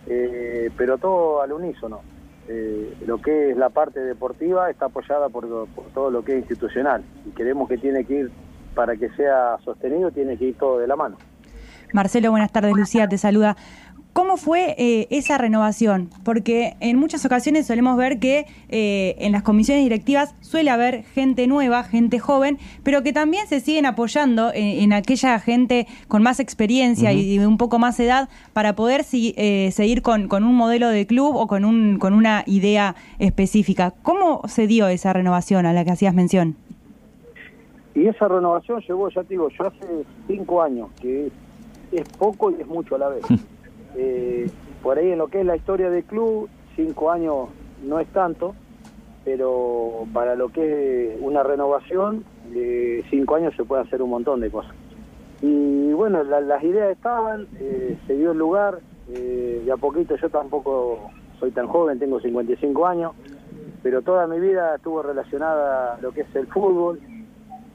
eh, 0.07 0.71
pero 0.77 0.99
todo 0.99 1.41
al 1.41 1.53
unísono. 1.53 2.01
Eh, 2.49 2.97
lo 3.07 3.19
que 3.19 3.51
es 3.51 3.57
la 3.57 3.69
parte 3.69 4.01
deportiva 4.01 4.71
está 4.71 4.87
apoyada 4.87 5.29
por, 5.29 5.69
por 5.69 5.85
todo 5.95 6.11
lo 6.11 6.25
que 6.25 6.33
es 6.33 6.39
institucional. 6.41 7.05
Y 7.27 7.31
queremos 7.31 7.69
que 7.69 7.79
tiene 7.79 8.05
que 8.05 8.15
ir, 8.15 8.31
para 8.75 8.97
que 8.97 9.09
sea 9.11 9.59
sostenido, 9.65 10.11
tiene 10.11 10.37
que 10.37 10.47
ir 10.47 10.59
todo 10.59 10.79
de 10.79 10.89
la 10.89 10.97
mano. 10.97 11.17
Marcelo, 11.93 12.31
buenas 12.31 12.53
tardes. 12.53 12.77
Lucía 12.77 13.09
te 13.09 13.19
saluda. 13.19 13.57
¿Cómo 14.19 14.37
fue 14.37 14.75
eh, 14.79 15.07
esa 15.11 15.39
renovación? 15.39 16.11
Porque 16.25 16.75
en 16.81 16.99
muchas 16.99 17.25
ocasiones 17.25 17.69
solemos 17.69 17.97
ver 17.97 18.19
que 18.19 18.47
eh, 18.69 19.15
en 19.21 19.31
las 19.31 19.45
comisiones 19.45 19.85
directivas 19.85 20.35
suele 20.41 20.71
haber 20.71 21.05
gente 21.05 21.47
nueva, 21.47 21.85
gente 21.85 22.19
joven, 22.19 22.59
pero 22.83 23.05
que 23.05 23.13
también 23.13 23.47
se 23.47 23.61
siguen 23.61 23.87
apoyando 23.87 24.51
en, 24.53 24.83
en 24.83 24.93
aquella 24.93 25.39
gente 25.39 25.87
con 26.09 26.25
más 26.25 26.41
experiencia 26.41 27.13
y, 27.13 27.21
y 27.35 27.39
de 27.39 27.47
un 27.47 27.59
poco 27.59 27.79
más 27.79 28.01
edad 28.01 28.29
para 28.53 28.75
poder 28.75 29.05
si- 29.05 29.35
eh, 29.37 29.71
seguir 29.71 30.03
con, 30.03 30.27
con 30.27 30.43
un 30.43 30.57
modelo 30.57 30.89
de 30.89 31.07
club 31.07 31.37
o 31.37 31.47
con, 31.47 31.65
un, 31.65 32.01
con 32.01 32.13
una 32.13 32.43
idea 32.47 32.97
específica. 33.21 33.95
¿Cómo 34.03 34.43
se 34.49 34.67
dio 34.67 34.89
esa 34.89 35.13
renovación 35.13 35.65
a 35.65 35.73
la 35.73 35.85
que 35.85 35.93
hacías 35.93 36.13
mención? 36.13 36.57
Y 37.95 38.09
esa 38.09 38.27
renovación 38.27 38.81
llegó, 38.81 39.09
ya 39.11 39.23
te 39.23 39.29
digo, 39.35 39.49
yo 39.57 39.69
hace 39.69 39.87
cinco 40.27 40.61
años, 40.61 40.89
que 41.01 41.27
es, 41.29 41.33
es 41.93 42.09
poco 42.19 42.51
y 42.51 42.55
es 42.61 42.67
mucho 42.67 42.97
a 42.97 42.99
la 42.99 43.09
vez. 43.11 43.23
Eh, 43.97 44.51
por 44.83 44.99
ahí 44.99 45.11
en 45.13 45.19
lo 45.19 45.29
que 45.29 45.41
es 45.41 45.47
la 45.47 45.57
historia 45.57 45.91
del 45.91 46.05
club, 46.05 46.49
cinco 46.77 47.11
años 47.11 47.49
no 47.85 47.99
es 48.01 48.09
tanto, 48.09 48.55
pero 49.25 50.05
para 50.13 50.35
lo 50.37 50.49
que 50.51 51.15
es 51.15 51.21
una 51.21 51.43
renovación, 51.43 52.25
de 52.53 53.05
cinco 53.11 53.35
años 53.35 53.55
se 53.57 53.65
puede 53.65 53.83
hacer 53.83 54.01
un 54.03 54.11
montón 54.11 54.41
de 54.41 54.51
cosas. 54.51 54.75
Y 55.43 55.93
bueno, 55.93 56.23
la- 56.25 56.41
las 56.41 56.63
ideas 56.65 56.91
estaban, 56.91 57.47
eh, 57.61 57.97
se 58.07 58.15
dio 58.17 58.33
el 58.33 58.39
lugar, 58.39 58.79
eh, 59.13 59.63
de 59.65 59.73
a 59.73 59.77
poquito 59.77 60.17
yo 60.17 60.29
tampoco 60.31 61.11
soy 61.39 61.51
tan 61.51 61.67
joven, 61.69 61.99
tengo 61.99 62.21
55 62.21 62.87
años, 62.87 63.13
pero 63.83 64.03
toda 64.03 64.27
mi 64.27 64.41
vida 64.41 64.75
estuvo 64.77 65.03
relacionada 65.03 65.95
a 65.95 66.01
lo 66.01 66.11
que 66.13 66.23
es 66.23 66.35
el 66.35 66.47
fútbol, 66.49 66.99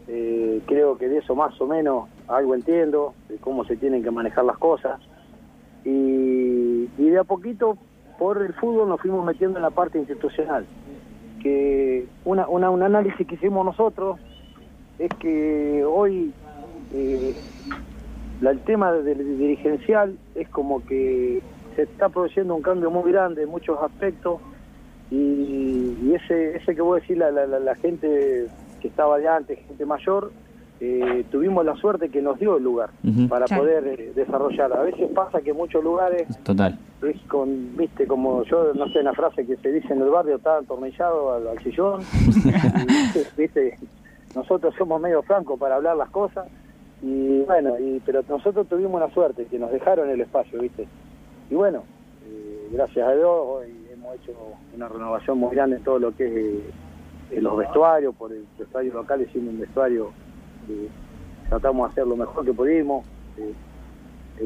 eh, 0.07 0.61
creo 0.65 0.97
que 0.97 1.07
de 1.07 1.19
eso 1.19 1.33
más 1.35 1.59
o 1.61 1.67
menos 1.67 2.09
algo 2.27 2.55
entiendo, 2.55 3.13
de 3.29 3.37
cómo 3.37 3.63
se 3.63 3.77
tienen 3.77 4.03
que 4.03 4.11
manejar 4.11 4.43
las 4.45 4.57
cosas. 4.57 4.99
Y, 5.85 6.89
y 6.97 7.09
de 7.09 7.19
a 7.19 7.23
poquito, 7.23 7.77
por 8.17 8.41
el 8.41 8.53
fútbol, 8.53 8.89
nos 8.89 9.01
fuimos 9.01 9.25
metiendo 9.25 9.57
en 9.57 9.63
la 9.63 9.69
parte 9.71 9.97
institucional. 9.97 10.65
Que 11.41 12.05
una, 12.25 12.47
una- 12.47 12.69
un 12.69 12.83
análisis 12.83 13.27
que 13.27 13.35
hicimos 13.35 13.65
nosotros 13.65 14.19
es 14.99 15.11
que 15.19 15.83
hoy 15.85 16.31
eh, 16.93 17.35
el 18.41 18.59
tema 18.61 18.91
del 18.93 19.37
dirigencial 19.37 20.17
es 20.35 20.47
como 20.49 20.85
que 20.85 21.41
se 21.75 21.81
está 21.83 22.07
produciendo 22.09 22.55
un 22.55 22.61
cambio 22.61 22.91
muy 22.91 23.11
grande 23.11 23.43
en 23.43 23.49
muchos 23.49 23.77
aspectos 23.81 24.39
y, 25.11 25.95
y 26.03 26.13
ese 26.15 26.57
ese 26.57 26.75
que 26.75 26.81
vos 26.81 27.01
decís, 27.01 27.17
la, 27.17 27.31
la, 27.31 27.45
la- 27.47 27.59
la 27.59 27.75
gente 27.75 28.47
que 28.79 28.87
estaba 28.87 29.17
de 29.17 29.27
antes, 29.27 29.59
gente 29.67 29.85
mayor, 29.85 30.31
eh, 30.85 31.23
tuvimos 31.31 31.65
la 31.65 31.75
suerte 31.77 32.09
que 32.09 32.21
nos 32.21 32.37
dio 32.37 32.57
el 32.57 32.63
lugar 32.63 32.89
para 33.29 33.45
poder 33.45 33.87
eh, 33.87 34.11
desarrollar. 34.13 34.73
A 34.73 34.81
veces 34.81 35.09
pasa 35.15 35.39
que 35.41 35.51
en 35.51 35.55
muchos 35.55 35.81
lugares 35.81 36.27
Total. 36.43 36.77
es 37.01 37.21
con, 37.29 37.77
viste, 37.77 38.05
como 38.05 38.43
yo, 38.43 38.73
no 38.73 38.89
sé, 38.89 38.99
una 38.99 39.13
frase 39.13 39.45
que 39.45 39.55
se 39.55 39.71
dice 39.71 39.93
en 39.93 40.01
el 40.01 40.09
barrio, 40.09 40.35
está 40.35 40.57
atornillado 40.57 41.35
al, 41.35 41.47
al 41.47 41.63
sillón. 41.63 42.01
Y, 42.01 43.19
viste, 43.41 43.77
nosotros 44.35 44.75
somos 44.77 44.99
medio 44.99 45.23
francos 45.23 45.57
para 45.57 45.75
hablar 45.75 45.95
las 45.95 46.09
cosas. 46.09 46.47
Y 47.01 47.39
bueno, 47.43 47.79
y, 47.79 48.01
pero 48.05 48.21
nosotros 48.27 48.67
tuvimos 48.67 48.99
la 48.99 49.09
suerte 49.11 49.45
que 49.45 49.57
nos 49.57 49.71
dejaron 49.71 50.09
el 50.09 50.19
espacio, 50.19 50.59
viste. 50.59 50.85
Y 51.49 51.55
bueno, 51.55 51.83
eh, 52.25 52.67
gracias 52.73 53.07
a 53.07 53.13
Dios 53.13 53.29
hoy 53.29 53.87
hemos 53.93 54.15
hecho 54.15 54.33
una 54.75 54.89
renovación 54.89 55.37
muy 55.37 55.55
grande 55.55 55.77
en 55.77 55.83
todo 55.83 55.99
lo 55.99 56.13
que 56.13 56.25
es 56.27 57.37
eh, 57.37 57.41
los 57.41 57.55
vestuarios, 57.55 58.13
por 58.15 58.33
el 58.33 58.45
vestuario 58.59 58.93
local 58.93 59.21
hicimos 59.21 59.53
un 59.53 59.61
vestuario, 59.61 60.11
eh, 60.69 60.89
tratamos 61.49 61.87
de 61.87 61.91
hacer 61.91 62.07
lo 62.07 62.15
mejor 62.15 62.45
que 62.45 62.53
pudimos. 62.53 63.05
eh, 63.37 63.53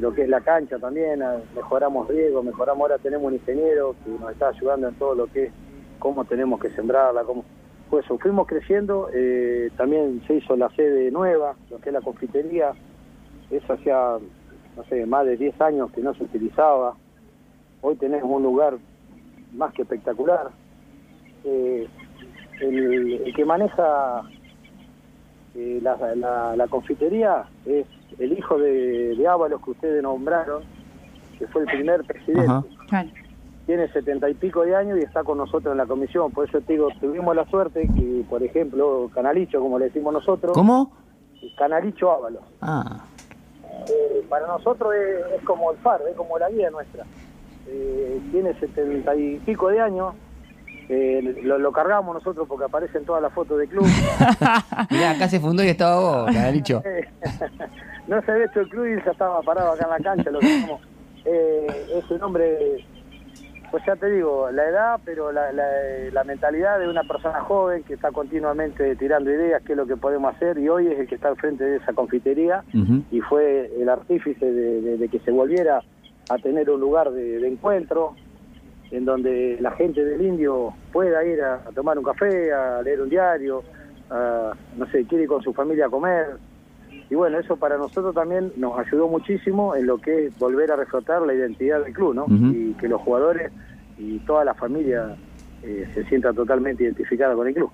lo 0.02 0.14
que 0.14 0.24
es 0.24 0.30
la 0.30 0.42
cancha 0.42 0.78
también, 0.80 1.24
a- 1.24 1.40
mejoramos 1.56 2.08
riego, 2.10 2.44
mejoramos, 2.44 2.82
ahora 2.82 2.98
tenemos 2.98 3.28
un 3.28 3.36
ingeniero 3.36 3.96
que 4.04 4.12
nos 4.12 4.32
está 4.32 4.50
ayudando 4.50 4.90
en 4.90 4.96
todo 4.96 5.16
lo 5.16 5.28
que 5.28 5.46
es 5.46 5.52
cómo 6.00 6.26
tenemos 6.26 6.60
que 6.60 6.70
sembrarla, 6.72 7.24
cómo... 7.24 7.44
Pues 7.90 8.04
eso, 8.06 8.18
fuimos 8.20 8.48
creciendo, 8.48 9.10
eh, 9.14 9.72
también 9.78 10.22
se 10.28 10.36
hizo 10.36 10.58
la 10.58 10.70
sede 10.72 11.10
nueva, 11.10 11.56
lo 11.72 11.80
que 11.80 11.90
es 11.90 11.94
la 11.94 12.02
confitería, 12.02 12.74
eso 13.50 13.74
hacía, 13.74 14.18
no 14.76 14.84
sé, 14.90 15.06
más 15.06 15.26
de 15.26 15.38
10 15.38 15.60
años 15.62 15.90
que 15.94 16.02
no 16.02 16.14
se 16.14 16.26
utilizaba, 16.26 16.96
hoy 17.82 17.96
tenemos 17.96 18.30
un 18.30 18.44
lugar 18.44 18.78
más 19.54 19.74
que 19.74 19.84
espectacular. 19.84 20.50
El 22.60 23.34
que 23.36 23.46
maneja 23.46 24.24
eh, 25.58 25.80
la, 25.82 25.98
la- 26.16 26.56
la 26.56 26.68
confitería 26.68 27.44
es 27.66 27.86
el 28.20 28.32
hijo 28.38 28.58
de, 28.60 29.16
de 29.16 29.28
Ábalos 29.28 29.62
que 29.64 29.72
ustedes 29.72 30.02
nombraron, 30.04 30.64
que 31.40 31.48
fue 31.48 31.64
el 31.64 31.68
primer 31.68 32.04
presidente. 32.04 32.50
Ajá. 32.90 33.06
Tiene 33.66 33.90
setenta 33.90 34.30
y 34.30 34.34
pico 34.34 34.62
de 34.64 34.76
años 34.76 34.98
y 34.98 35.02
está 35.02 35.24
con 35.26 35.38
nosotros 35.40 35.74
en 35.74 35.78
la 35.78 35.86
comisión. 35.86 36.32
Por 36.32 36.48
eso 36.48 36.62
te 36.62 36.74
digo, 36.74 36.88
tuvimos 37.02 37.36
la 37.36 37.46
suerte 37.48 37.82
que, 37.96 38.24
por 38.30 38.42
ejemplo, 38.42 39.10
Canalicho, 39.14 39.60
como 39.60 39.78
le 39.78 39.86
decimos 39.86 40.14
nosotros, 40.14 40.54
¿Cómo? 40.54 40.94
Canalicho 41.58 42.12
Ábalos. 42.12 42.44
Ah, 42.62 43.04
Eh, 43.90 44.26
para 44.30 44.48
nosotros 44.48 44.94
es, 44.96 45.40
es 45.40 45.44
como 45.46 45.72
el 45.72 45.78
faro, 45.80 46.08
es 46.08 46.16
como 46.16 46.38
la 46.40 46.50
guía 46.50 46.70
nuestra. 46.70 47.04
Eh, 47.68 48.20
tiene 48.32 48.54
setenta 48.60 49.14
y 49.16 49.38
pico 49.40 49.68
de 49.70 49.82
años, 49.82 50.14
eh, 50.90 51.42
lo, 51.44 51.58
lo 51.58 51.72
cargamos 51.72 52.14
nosotros 52.16 52.48
porque 52.48 52.66
aparecen 52.66 53.04
todas 53.06 53.22
las 53.22 53.34
fotos 53.34 53.60
de 53.60 53.68
club. 53.68 53.86
mirá, 54.90 55.12
acá 55.12 55.28
se 55.28 55.40
fundó 55.40 55.64
y 55.64 55.68
estaba 55.68 56.00
vos, 56.00 56.26
Canalicho. 56.34 56.82
no 58.08 58.22
se 58.22 58.32
había 58.32 58.46
hecho 58.46 58.62
el 58.62 58.70
club 58.70 58.86
y 58.88 59.04
ya 59.06 59.12
estaba 59.12 59.42
parado 59.42 59.72
acá 59.74 59.84
en 59.86 59.90
la 59.90 59.98
cancha. 60.00 60.32
Lo 60.32 60.40
que. 60.40 60.66
Eh, 61.26 61.68
es 61.98 62.10
un 62.10 62.24
hombre, 62.24 62.86
pues 63.70 63.84
ya 63.86 63.98
te 63.98 64.10
digo, 64.10 64.50
la 64.50 64.64
edad, 64.70 65.00
pero 65.04 65.34
la, 65.34 65.52
la, 65.52 65.66
la 66.14 66.24
mentalidad 66.24 66.80
de 66.80 66.88
una 66.88 67.04
persona 67.04 67.42
joven 67.42 67.84
que 67.84 67.96
está 67.96 68.12
continuamente 68.12 68.96
tirando 68.96 69.30
ideas, 69.30 69.62
qué 69.66 69.74
es 69.74 69.78
lo 69.78 69.86
que 69.86 69.98
podemos 69.98 70.34
hacer, 70.34 70.58
y 70.58 70.70
hoy 70.70 70.88
es 70.88 70.98
el 71.00 71.08
que 71.08 71.16
está 71.16 71.28
al 71.28 71.36
frente 71.36 71.66
de 71.66 71.78
esa 71.78 71.92
confitería 71.92 72.64
y 73.12 73.20
fue 73.22 73.70
el 73.78 73.90
artífice 73.90 74.46
de, 74.46 74.82
de- 74.82 74.98
de 74.98 75.10
que 75.10 75.20
se 75.20 75.32
volviera 75.32 75.82
a 76.30 76.38
tener 76.38 76.70
un 76.70 76.80
lugar 76.80 77.12
de, 77.12 77.40
de 77.40 77.48
encuentro 77.50 78.16
en 78.92 79.06
donde 79.06 79.58
la 79.60 79.72
gente 79.72 80.04
del 80.04 80.22
indio 80.22 80.74
pueda 80.92 81.24
ir 81.26 81.42
a, 81.42 81.56
a 81.56 81.72
tomar 81.74 81.98
un 81.98 82.04
café, 82.04 82.52
a 82.54 82.82
leer 82.82 83.02
un 83.02 83.10
diario, 83.10 83.64
a, 84.10 84.54
no 84.78 84.86
sé, 84.88 85.06
quiere 85.06 85.24
ir 85.24 85.30
con 85.30 85.42
su 85.42 85.54
familia 85.54 85.88
a 85.88 85.90
comer. 85.90 86.38
Y 87.10 87.16
bueno, 87.16 87.40
eso 87.40 87.56
para 87.56 87.78
nosotros 87.78 88.14
también 88.14 88.52
nos 88.58 88.78
ayudó 88.78 89.08
muchísimo 89.08 89.76
en 89.76 89.88
lo 89.88 89.98
que 89.98 90.26
es 90.26 90.38
volver 90.40 90.72
a 90.72 90.76
reflotar 90.76 91.22
la 91.22 91.34
identidad 91.34 91.84
del 91.84 91.94
club, 91.94 92.14
¿no? 92.14 92.26
Y 92.28 92.74
que 92.74 92.90
los 92.90 93.02
jugadores 93.02 93.52
y 93.98 94.20
toda 94.20 94.44
la 94.44 94.54
familia 94.54 95.16
eh, 95.64 95.88
se 95.94 96.04
sienta 96.06 96.34
totalmente 96.34 96.84
identificada 96.84 97.34
con 97.34 97.48
el 97.48 97.54
club. 97.54 97.72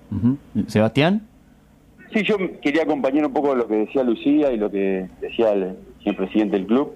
Sebastián. 0.68 1.22
Sí, 2.12 2.22
yo 2.22 2.36
quería 2.62 2.82
acompañar 2.82 3.26
un 3.26 3.32
poco 3.32 3.56
lo 3.56 3.66
que 3.66 3.74
decía 3.74 4.04
Lucía 4.04 4.52
y 4.52 4.56
lo 4.56 4.70
que 4.70 5.08
decía 5.20 5.52
el 5.52 5.76
señor 5.98 6.16
presidente 6.16 6.56
del 6.56 6.66
club, 6.66 6.92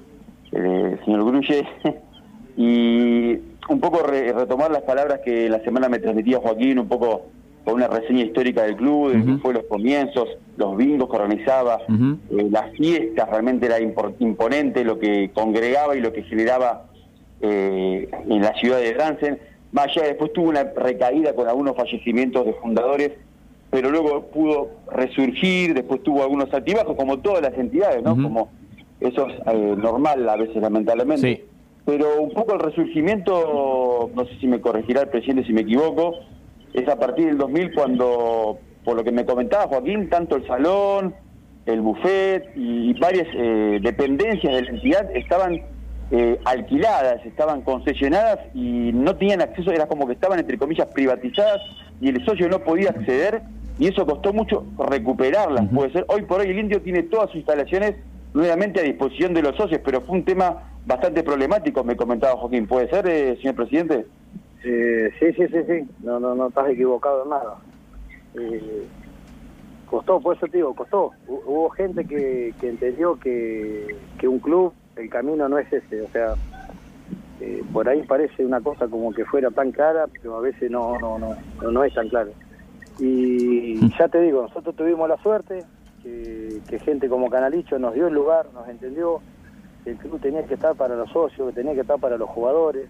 el 0.53 0.99
señor 1.05 1.25
Grulle, 1.25 1.67
y 2.57 3.37
un 3.69 3.81
poco 3.81 4.03
re- 4.07 4.33
retomar 4.33 4.71
las 4.71 4.83
palabras 4.83 5.21
que 5.25 5.49
la 5.49 5.61
semana 5.61 5.89
me 5.89 5.99
transmitía 5.99 6.39
Joaquín, 6.39 6.79
un 6.79 6.89
poco 6.89 7.27
con 7.65 7.75
una 7.75 7.87
reseña 7.89 8.25
histórica 8.25 8.63
del 8.63 8.77
club, 8.77 9.13
de 9.13 9.19
Ujú. 9.19 9.27
que 9.27 9.43
fue 9.43 9.55
los 9.55 9.65
comienzos, 9.65 10.29
los 10.57 10.77
bingos 10.77 11.09
que 11.11 11.17
organizaba, 11.17 11.79
eh, 11.89 12.49
las 12.51 12.73
fiestas, 12.77 13.29
realmente 13.29 13.67
era 13.67 13.79
imponente 13.81 14.85
lo 14.85 14.99
que 14.99 15.31
congregaba 15.35 15.95
y 15.97 16.01
lo 16.01 16.13
que 16.13 16.23
generaba 16.23 16.87
eh, 17.41 18.09
en 18.29 18.41
la 18.43 18.55
ciudad 18.55 18.79
de 18.81 18.95
Bransen. 18.95 19.39
Más 19.73 19.89
allá, 19.89 20.05
después 20.07 20.33
tuvo 20.33 20.49
una 20.49 20.65
recaída 20.65 21.35
con 21.35 21.47
algunos 21.47 21.77
fallecimientos 21.77 22.47
de 22.47 22.55
fundadores, 22.55 23.13
pero 23.71 23.91
luego 23.91 24.23
pudo 24.29 24.71
resurgir, 24.91 25.75
después 25.75 26.03
tuvo 26.03 26.23
algunos 26.23 26.53
altibajos, 26.55 26.97
como 26.97 27.19
todas 27.19 27.43
las 27.43 27.53
entidades, 27.59 28.03
¿no? 28.03 28.15
Como 28.21 28.49
eso 28.99 29.27
es 29.29 29.35
eh, 29.47 29.75
normal 29.77 30.27
a 30.27 30.37
veces, 30.37 30.57
lamentablemente. 30.57 31.21
Sí. 31.37 31.45
Pero 31.89 32.21
un 32.21 32.33
poco 32.33 32.53
el 32.53 32.61
resurgimiento, 32.61 34.11
no 34.15 34.27
sé 34.27 34.39
si 34.41 34.47
me 34.47 34.61
corregirá 34.61 35.01
el 35.01 35.09
presidente 35.09 35.47
si 35.47 35.55
me 35.55 35.63
equivoco, 35.63 36.17
es 36.75 36.87
a 36.87 36.97
partir 36.99 37.29
del 37.29 37.39
2000 37.39 37.73
cuando, 37.73 38.59
por 38.85 38.95
lo 38.95 39.03
que 39.03 39.11
me 39.11 39.25
comentaba 39.25 39.69
Joaquín, 39.69 40.11
tanto 40.11 40.37
el 40.37 40.47
salón, 40.47 41.15
el 41.65 41.81
buffet 41.81 42.51
y 42.55 42.93
varias 43.01 43.27
eh, 43.33 43.79
dependencias 43.81 44.55
de 44.55 44.63
la 44.65 44.69
entidad 44.69 45.17
estaban 45.17 45.63
eh, 46.11 46.39
alquiladas, 46.45 47.25
estaban 47.25 47.63
concesionadas 47.63 48.41
y 48.53 48.93
no 48.93 49.17
tenían 49.17 49.41
acceso, 49.41 49.73
era 49.73 49.87
como 49.87 50.07
que 50.07 50.13
estaban 50.13 50.39
entre 50.39 50.59
comillas 50.59 50.89
privatizadas 50.89 51.63
y 52.03 52.11
el 52.11 52.23
socio 52.27 52.51
no 52.51 52.59
podía 52.59 52.91
acceder 52.91 53.41
y 53.79 53.87
eso 53.87 54.05
costó 54.05 54.35
mucho 54.35 54.67
recuperarlas, 54.77 55.67
puede 55.73 55.91
ser. 55.93 56.05
Hoy 56.09 56.21
por 56.27 56.43
hoy 56.43 56.49
el 56.49 56.59
indio 56.59 56.83
tiene 56.83 57.05
todas 57.05 57.29
sus 57.29 57.37
instalaciones 57.37 57.95
nuevamente 58.35 58.79
a 58.79 58.83
disposición 58.83 59.33
de 59.33 59.41
los 59.41 59.57
socios, 59.57 59.81
pero 59.83 60.03
fue 60.03 60.19
un 60.19 60.25
tema 60.25 60.69
bastante 60.89 61.23
problemático, 61.23 61.85
me 61.85 61.97
comentaba 61.97 62.37
Joaquín. 62.37 62.67
¿Puede 62.67 62.89
ser, 62.89 63.07
eh, 63.07 63.37
señor 63.37 63.55
presidente? 63.55 64.07
Eh, 64.65 65.11
sí, 65.21 65.27
sí, 65.35 65.47
sí, 65.49 65.59
sí, 65.69 65.89
no, 66.03 66.19
no, 66.19 66.35
no 66.35 66.49
estás 66.49 66.69
equivocado 66.71 67.23
en 67.25 67.31
nada. 67.31 67.57
Eh, 68.35 68.87
costó, 69.89 70.19
por 70.21 70.37
eso 70.37 70.47
te 70.47 70.57
digo, 70.57 70.75
costó. 70.75 71.13
Hu- 71.29 71.43
Hubo 71.47 71.69
gente 71.71 72.05
que, 72.05 72.55
que 72.59 72.69
entendió 72.71 73.17
que, 73.17 73.97
que 74.19 74.27
un 74.27 74.39
club, 74.41 74.73
el 74.97 75.09
camino 75.11 75.49
no 75.49 75.59
es 75.59 75.73
ese, 75.73 76.03
o 76.03 76.09
sea, 76.09 76.33
eh, 77.41 77.63
por 77.73 77.89
ahí 77.89 78.03
parece 78.03 78.45
una 78.45 78.61
cosa 78.61 78.89
como 78.89 79.13
que 79.13 79.25
fuera 79.27 79.51
tan 79.51 79.71
clara, 79.71 80.07
pero 80.21 80.37
a 80.39 80.41
veces 80.41 80.71
no, 80.71 80.99
no, 80.99 81.19
no, 81.19 81.37
no, 81.63 81.71
no 81.71 81.85
es 81.85 81.95
tan 81.95 82.09
claro. 82.09 82.31
Y 82.99 83.79
ya 83.97 84.09
te 84.09 84.21
digo, 84.23 84.43
nosotros 84.43 84.75
tuvimos 84.75 85.09
la 85.09 85.17
suerte 85.19 85.65
que, 86.03 86.59
que 86.67 86.79
gente 86.81 87.09
como 87.09 87.31
Canalicho 87.31 87.79
nos 87.79 87.95
dio 87.95 88.09
el 88.09 88.15
lugar, 88.15 88.47
nos 88.53 88.69
entendió 88.69 89.21
que 89.85 89.91
el 89.91 89.97
club 89.97 90.21
tenía 90.21 90.45
que 90.45 90.55
estar 90.55 90.75
para 90.75 90.97
los 90.97 91.11
socios, 91.11 91.49
que 91.49 91.55
tenía 91.55 91.75
que 91.75 91.81
estar 91.81 91.99
para 91.99 92.17
los 92.17 92.29
jugadores, 92.29 92.89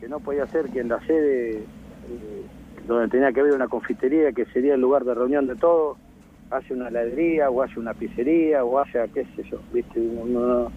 que 0.00 0.08
no 0.08 0.20
podía 0.20 0.46
ser 0.46 0.68
que 0.70 0.80
en 0.80 0.88
la 0.88 1.00
sede, 1.06 1.58
eh, 1.58 2.42
donde 2.86 3.08
tenía 3.08 3.32
que 3.32 3.40
haber 3.40 3.52
una 3.52 3.68
confitería, 3.68 4.32
que 4.32 4.46
sería 4.46 4.74
el 4.74 4.80
lugar 4.80 5.04
de 5.04 5.14
reunión 5.14 5.46
de 5.46 5.56
todos, 5.56 5.98
haya 6.50 6.74
una 6.74 6.88
heladería, 6.88 7.50
o 7.50 7.62
haya 7.62 7.74
una 7.76 7.94
pizzería, 7.94 8.64
o 8.64 8.78
haya, 8.78 9.08
qué 9.08 9.24
sé 9.36 9.42
yo, 9.44 9.58
¿viste? 9.72 10.00
No, 10.00 10.70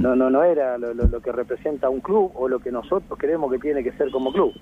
no, 0.00 0.16
no, 0.16 0.30
no, 0.30 0.42
era 0.42 0.78
lo 0.78 1.20
que 1.20 1.32
representa 1.32 1.88
un 1.88 2.00
club 2.00 2.32
o 2.34 2.48
lo 2.48 2.58
que 2.58 2.72
nosotros 2.72 3.18
creemos 3.18 3.52
que 3.52 3.58
tiene 3.58 3.84
que 3.84 3.92
ser 3.92 4.10
como 4.10 4.32
club. 4.32 4.52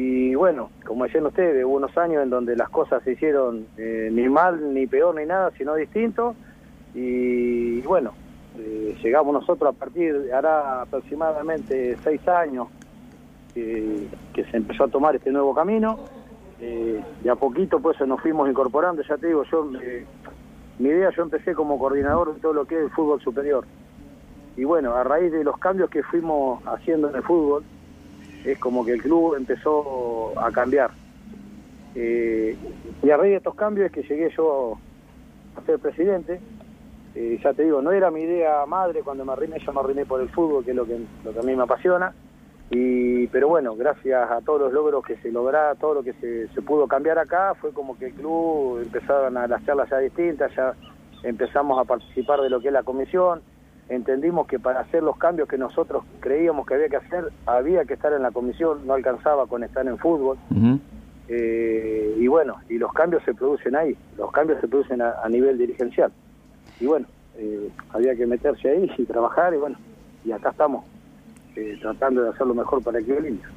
Y 0.00 0.32
bueno, 0.36 0.70
como 0.86 1.04
decían 1.04 1.26
ustedes, 1.26 1.64
hubo 1.64 1.74
unos 1.74 1.98
años 1.98 2.22
en 2.22 2.30
donde 2.30 2.54
las 2.54 2.68
cosas 2.68 3.02
se 3.02 3.12
hicieron 3.14 3.66
eh, 3.76 4.08
ni 4.12 4.28
mal, 4.28 4.72
ni 4.72 4.86
peor, 4.86 5.16
ni 5.16 5.26
nada, 5.26 5.50
sino 5.58 5.74
distinto. 5.74 6.36
Y 6.94 7.80
bueno, 7.80 8.12
eh, 8.58 8.96
llegamos 9.02 9.32
nosotros 9.32 9.74
a 9.74 9.78
partir, 9.78 10.32
hará 10.32 10.82
aproximadamente 10.82 11.96
seis 12.02 12.26
años 12.28 12.68
que, 13.54 14.08
se 14.50 14.56
empezó 14.56 14.84
a 14.84 14.88
tomar 14.88 15.16
este 15.16 15.30
nuevo 15.30 15.54
camino. 15.54 15.98
Eh, 16.60 17.00
de 17.22 17.30
a 17.30 17.36
poquito 17.36 17.78
pues 17.80 18.00
nos 18.00 18.20
fuimos 18.20 18.48
incorporando, 18.48 19.02
ya 19.02 19.16
te 19.16 19.28
digo, 19.28 19.44
yo 19.44 19.70
mi 20.78 20.88
idea 20.88 21.10
yo 21.10 21.22
empecé 21.22 21.54
como 21.54 21.78
coordinador 21.78 22.34
de 22.34 22.40
todo 22.40 22.52
lo 22.52 22.64
que 22.64 22.76
es 22.76 22.82
el 22.82 22.90
fútbol 22.90 23.20
superior. 23.20 23.64
Y 24.56 24.64
bueno, 24.64 24.94
a 24.94 25.04
raíz 25.04 25.30
de 25.32 25.44
los 25.44 25.56
cambios 25.58 25.88
que 25.90 26.02
fuimos 26.02 26.64
haciendo 26.66 27.10
en 27.10 27.16
el 27.16 27.22
fútbol, 27.22 27.62
es 28.44 28.58
como 28.58 28.84
que 28.84 28.92
el 28.92 29.02
club 29.02 29.34
empezó 29.36 30.32
a 30.36 30.50
cambiar. 30.50 30.90
Eh, 31.94 32.56
y 33.02 33.10
a 33.10 33.16
raíz 33.16 33.30
de 33.30 33.36
estos 33.36 33.54
cambios 33.54 33.86
es 33.86 33.92
que 33.92 34.02
llegué 34.02 34.30
yo 34.36 34.78
a 35.56 35.64
ser 35.64 35.78
presidente. 35.78 36.40
Eh, 37.20 37.36
ya 37.42 37.52
te 37.52 37.64
digo, 37.64 37.82
no 37.82 37.90
era 37.90 38.12
mi 38.12 38.20
idea 38.20 38.64
madre 38.64 39.02
cuando 39.02 39.24
me 39.24 39.32
arrimé, 39.32 39.58
yo 39.58 39.72
me 39.72 39.80
arrimé 39.80 40.06
por 40.06 40.20
el 40.20 40.28
fútbol, 40.28 40.64
que 40.64 40.70
es 40.70 40.76
lo 40.76 40.86
que, 40.86 41.00
lo 41.24 41.32
que 41.32 41.40
a 41.40 41.42
mí 41.42 41.56
me 41.56 41.64
apasiona. 41.64 42.14
Y, 42.70 43.26
pero 43.26 43.48
bueno, 43.48 43.74
gracias 43.74 44.30
a 44.30 44.40
todos 44.40 44.60
los 44.60 44.72
logros 44.72 45.04
que 45.04 45.16
se 45.16 45.32
lograron, 45.32 45.76
todo 45.78 45.94
lo 45.94 46.02
que 46.04 46.12
se, 46.12 46.46
se 46.46 46.62
pudo 46.62 46.86
cambiar 46.86 47.18
acá, 47.18 47.56
fue 47.60 47.72
como 47.72 47.98
que 47.98 48.06
el 48.06 48.12
club 48.12 48.82
empezaron 48.84 49.36
a 49.36 49.48
las 49.48 49.66
charlas 49.66 49.90
ya 49.90 49.98
distintas, 49.98 50.54
ya 50.54 50.74
empezamos 51.24 51.80
a 51.80 51.84
participar 51.84 52.40
de 52.40 52.50
lo 52.50 52.60
que 52.60 52.68
es 52.68 52.72
la 52.72 52.84
comisión, 52.84 53.42
entendimos 53.88 54.46
que 54.46 54.60
para 54.60 54.78
hacer 54.78 55.02
los 55.02 55.16
cambios 55.16 55.48
que 55.48 55.58
nosotros 55.58 56.04
creíamos 56.20 56.68
que 56.68 56.74
había 56.74 56.88
que 56.88 56.98
hacer, 56.98 57.32
había 57.46 57.84
que 57.84 57.94
estar 57.94 58.12
en 58.12 58.22
la 58.22 58.30
comisión, 58.30 58.86
no 58.86 58.94
alcanzaba 58.94 59.48
con 59.48 59.64
estar 59.64 59.84
en 59.88 59.98
fútbol. 59.98 60.38
Eh, 61.26 62.14
y 62.16 62.28
bueno, 62.28 62.58
y 62.68 62.78
los 62.78 62.92
cambios 62.92 63.24
se 63.24 63.34
producen 63.34 63.74
ahí, 63.74 63.96
los 64.16 64.30
cambios 64.30 64.60
se 64.60 64.68
producen 64.68 65.02
a, 65.02 65.14
a 65.20 65.28
nivel 65.28 65.58
dirigencial. 65.58 66.12
Y 66.80 66.86
bueno, 66.86 67.06
eh, 67.36 67.68
había 67.90 68.14
que 68.14 68.26
meterse 68.26 68.68
ahí 68.70 68.90
y 68.98 69.04
trabajar, 69.04 69.54
y 69.54 69.56
bueno, 69.58 69.76
y 70.24 70.32
acá 70.32 70.50
estamos, 70.50 70.84
eh, 71.56 71.76
tratando 71.80 72.22
de 72.22 72.30
hacer 72.30 72.46
lo 72.46 72.54
mejor 72.54 72.82
para 72.82 72.98
del 72.98 73.26
Indio. 73.26 73.48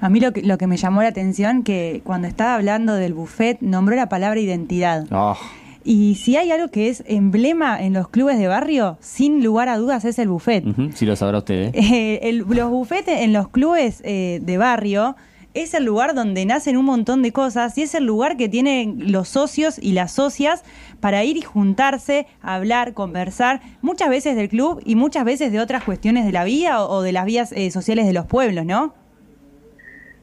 A 0.00 0.08
mí 0.08 0.18
lo 0.20 0.32
que, 0.32 0.42
lo 0.42 0.58
que 0.58 0.66
me 0.66 0.76
llamó 0.76 1.02
la 1.02 1.08
atención 1.08 1.62
que 1.62 2.00
cuando 2.04 2.26
estaba 2.26 2.54
hablando 2.56 2.94
del 2.94 3.14
buffet 3.14 3.60
nombró 3.60 3.94
la 3.94 4.08
palabra 4.08 4.40
identidad. 4.40 5.06
Ah, 5.12 5.36
Y 5.84 6.16
si 6.16 6.36
hay 6.36 6.50
algo 6.50 6.68
que 6.68 6.88
es 6.88 7.04
emblema 7.06 7.80
en 7.82 7.92
los 7.92 8.08
clubes 8.08 8.38
de 8.38 8.48
barrio, 8.48 8.96
sin 9.00 9.44
lugar 9.44 9.68
a 9.68 9.78
dudas 9.78 10.04
es 10.04 10.18
el 10.18 10.28
buffet. 10.28 10.66
ujú, 10.66 10.90
sí 10.92 11.06
lo 11.06 11.14
sabrá 11.16 11.38
usted, 11.38 11.66
¿eh? 11.66 11.72
Eh, 12.22 12.28
el- 12.28 12.38
los 12.48 12.70
bufetes 12.70 13.20
en 13.20 13.32
los 13.32 13.48
clubes 13.48 14.00
eh, 14.04 14.40
de 14.42 14.58
barrio 14.58 15.14
es 15.54 15.74
el 15.74 15.84
lugar 15.84 16.14
donde 16.14 16.44
nacen 16.46 16.76
un 16.76 16.84
montón 16.84 17.22
de 17.22 17.32
cosas 17.32 17.76
y 17.78 17.82
es 17.82 17.94
el 17.94 18.04
lugar 18.04 18.36
que 18.36 18.48
tienen 18.48 19.12
los 19.12 19.28
socios 19.28 19.78
y 19.78 19.92
las 19.92 20.12
socias 20.12 20.64
para 21.00 21.24
ir 21.24 21.36
y 21.36 21.42
juntarse, 21.42 22.26
hablar, 22.40 22.94
conversar, 22.94 23.60
muchas 23.80 24.08
veces 24.08 24.36
del 24.36 24.48
club 24.48 24.80
y 24.84 24.96
muchas 24.96 25.24
veces 25.24 25.52
de 25.52 25.60
otras 25.60 25.84
cuestiones 25.84 26.24
de 26.24 26.32
la 26.32 26.44
vida 26.44 26.84
o, 26.84 27.02
de 27.02 27.12
las 27.12 27.24
vías 27.24 27.52
eh, 27.52 27.70
sociales 27.70 28.06
de 28.06 28.12
los 28.12 28.26
pueblos, 28.26 28.64
¿no? 28.64 28.94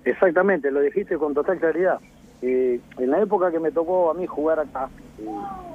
Exactamente, 0.06 0.72
lo 0.72 0.82
dijiste 0.82 1.18
con 1.18 1.34
total 1.34 1.60
claridad. 1.60 2.00
Eh, 2.42 2.80
en 2.98 3.12
la 3.12 3.22
época 3.22 3.52
que 3.52 3.60
me 3.60 3.70
tocó 3.72 4.12
a 4.12 4.14
mí 4.14 4.26
jugar 4.26 4.60
acá, 4.60 4.90
eh, 5.20 5.26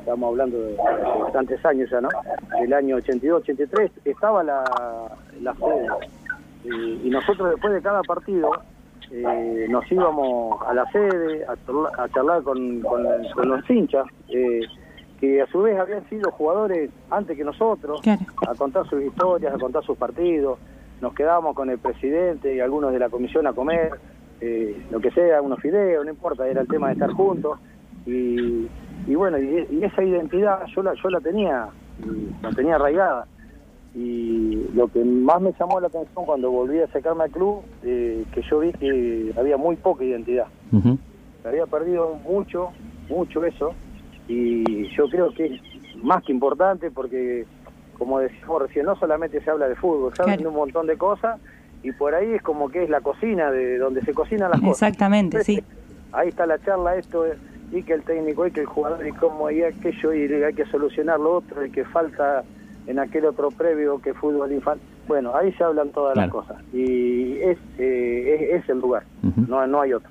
estamos 0.00 0.28
hablando 0.28 0.58
de 0.58 0.76
bastantes 1.20 1.64
años 1.64 1.90
ya, 1.90 2.00
¿no? 2.00 2.08
Del 2.60 2.72
año 2.72 2.96
82, 2.96 3.42
83, 3.42 3.90
estaba 4.04 4.42
la, 4.42 4.64
la 5.42 5.54
sede. 5.54 5.88
Eh, 6.64 7.00
y 7.04 7.10
nosotros 7.10 7.50
después 7.50 7.74
de 7.74 7.82
cada 7.82 8.00
partido 8.02 8.50
eh, 9.10 9.66
nos 9.68 9.90
íbamos 9.90 10.60
a 10.66 10.74
la 10.74 10.84
sede 10.92 11.44
a 11.46 11.56
charlar, 11.66 11.92
a 12.00 12.08
charlar 12.10 12.42
con, 12.42 12.80
con, 12.80 13.04
con 13.34 13.48
los 13.48 13.70
hinchas, 13.70 14.06
eh, 14.28 14.60
que 15.20 15.40
a 15.42 15.46
su 15.46 15.62
vez 15.62 15.78
habían 15.78 16.08
sido 16.08 16.30
jugadores 16.32 16.90
antes 17.10 17.36
que 17.36 17.44
nosotros, 17.44 18.00
Claro. 18.02 18.20
a 18.48 18.54
contar 18.54 18.86
sus 18.88 19.02
historias, 19.02 19.54
a 19.54 19.58
contar 19.58 19.82
sus 19.84 19.96
partidos. 19.96 20.58
Nos 21.00 21.14
quedábamos 21.14 21.54
con 21.54 21.70
el 21.70 21.78
presidente 21.78 22.54
y 22.54 22.60
algunos 22.60 22.92
de 22.92 22.98
la 22.98 23.08
comisión 23.08 23.46
a 23.46 23.52
comer, 23.52 23.92
eh, 24.40 24.76
lo 24.90 25.00
que 25.00 25.10
sea, 25.12 25.40
unos 25.42 25.60
fideos, 25.60 26.04
no 26.04 26.10
importa, 26.10 26.46
era 26.48 26.60
el 26.62 26.68
tema 26.68 26.88
de 26.88 26.94
estar 26.94 27.10
juntos. 27.10 27.58
Y, 28.06 28.68
y 29.06 29.14
bueno, 29.14 29.38
y, 29.38 29.66
y 29.70 29.84
esa 29.84 30.02
identidad 30.02 30.64
yo 30.74 30.82
la, 30.82 30.94
yo 30.94 31.08
la 31.10 31.20
tenía, 31.20 31.68
la 32.42 32.50
tenía 32.50 32.74
arraigada. 32.76 33.26
Y 33.94 34.66
lo 34.74 34.88
que 34.88 35.04
más 35.04 35.40
me 35.40 35.52
llamó 35.58 35.78
la 35.78 35.86
atención 35.86 36.24
cuando 36.24 36.50
volví 36.50 36.80
a 36.80 36.88
sacarme 36.88 37.24
al 37.24 37.30
club, 37.30 37.62
eh, 37.84 38.24
que 38.34 38.42
yo 38.42 38.58
vi 38.58 38.72
que 38.72 39.32
había 39.38 39.56
muy 39.56 39.76
poca 39.76 40.04
identidad 40.04 40.46
se 41.44 41.48
había 41.48 41.66
perdido 41.66 42.14
mucho, 42.26 42.70
mucho 43.10 43.44
eso, 43.44 43.74
y 44.26 44.88
yo 44.96 45.06
creo 45.10 45.30
que 45.34 45.44
es 45.44 45.60
más 46.02 46.24
que 46.24 46.32
importante 46.32 46.90
porque, 46.90 47.44
como 47.98 48.18
decíamos 48.18 48.62
recién, 48.62 48.86
no 48.86 48.96
solamente 48.96 49.42
se 49.42 49.50
habla 49.50 49.68
de 49.68 49.76
fútbol, 49.76 50.14
se 50.16 50.22
habla 50.22 50.38
de 50.38 50.46
un 50.46 50.54
montón 50.54 50.86
de 50.86 50.96
cosas, 50.96 51.38
y 51.82 51.92
por 51.92 52.14
ahí 52.14 52.32
es 52.32 52.40
como 52.40 52.70
que 52.70 52.84
es 52.84 52.88
la 52.88 53.02
cocina 53.02 53.50
de 53.50 53.76
donde 53.76 54.00
se 54.00 54.14
cocinan 54.14 54.52
las 54.52 54.60
cosas. 54.60 54.88
Exactamente, 54.88 55.44
sí. 55.44 55.62
Ahí 56.12 56.30
está 56.30 56.46
la 56.46 56.58
charla, 56.60 56.96
esto, 56.96 57.26
y 57.70 57.82
que 57.82 57.92
el 57.92 58.04
técnico, 58.04 58.46
y 58.46 58.50
que 58.50 58.60
el 58.60 58.66
jugador, 58.66 59.06
y 59.06 59.12
cómo, 59.12 59.50
y 59.50 59.62
aquello, 59.62 60.14
y 60.14 60.32
hay 60.32 60.54
que 60.54 60.64
solucionar 60.64 61.20
lo 61.20 61.36
otro, 61.36 61.62
y 61.62 61.70
que 61.70 61.84
falta 61.84 62.42
en 62.86 62.98
aquel 62.98 63.26
otro 63.26 63.50
previo 63.50 64.00
que 64.00 64.14
fútbol 64.14 64.52
infantil. 64.52 64.88
Bueno, 65.06 65.34
ahí 65.34 65.52
se 65.52 65.64
hablan 65.64 65.90
todas 65.90 66.16
las 66.16 66.30
cosas, 66.30 66.56
y 66.72 67.38
es, 67.38 67.58
eh, 67.78 68.50
es, 68.52 68.62
es 68.62 68.68
el 68.68 68.78
lugar, 68.78 69.04
no, 69.48 69.66
no 69.66 69.80
hay 69.80 69.92
otro. 69.92 70.10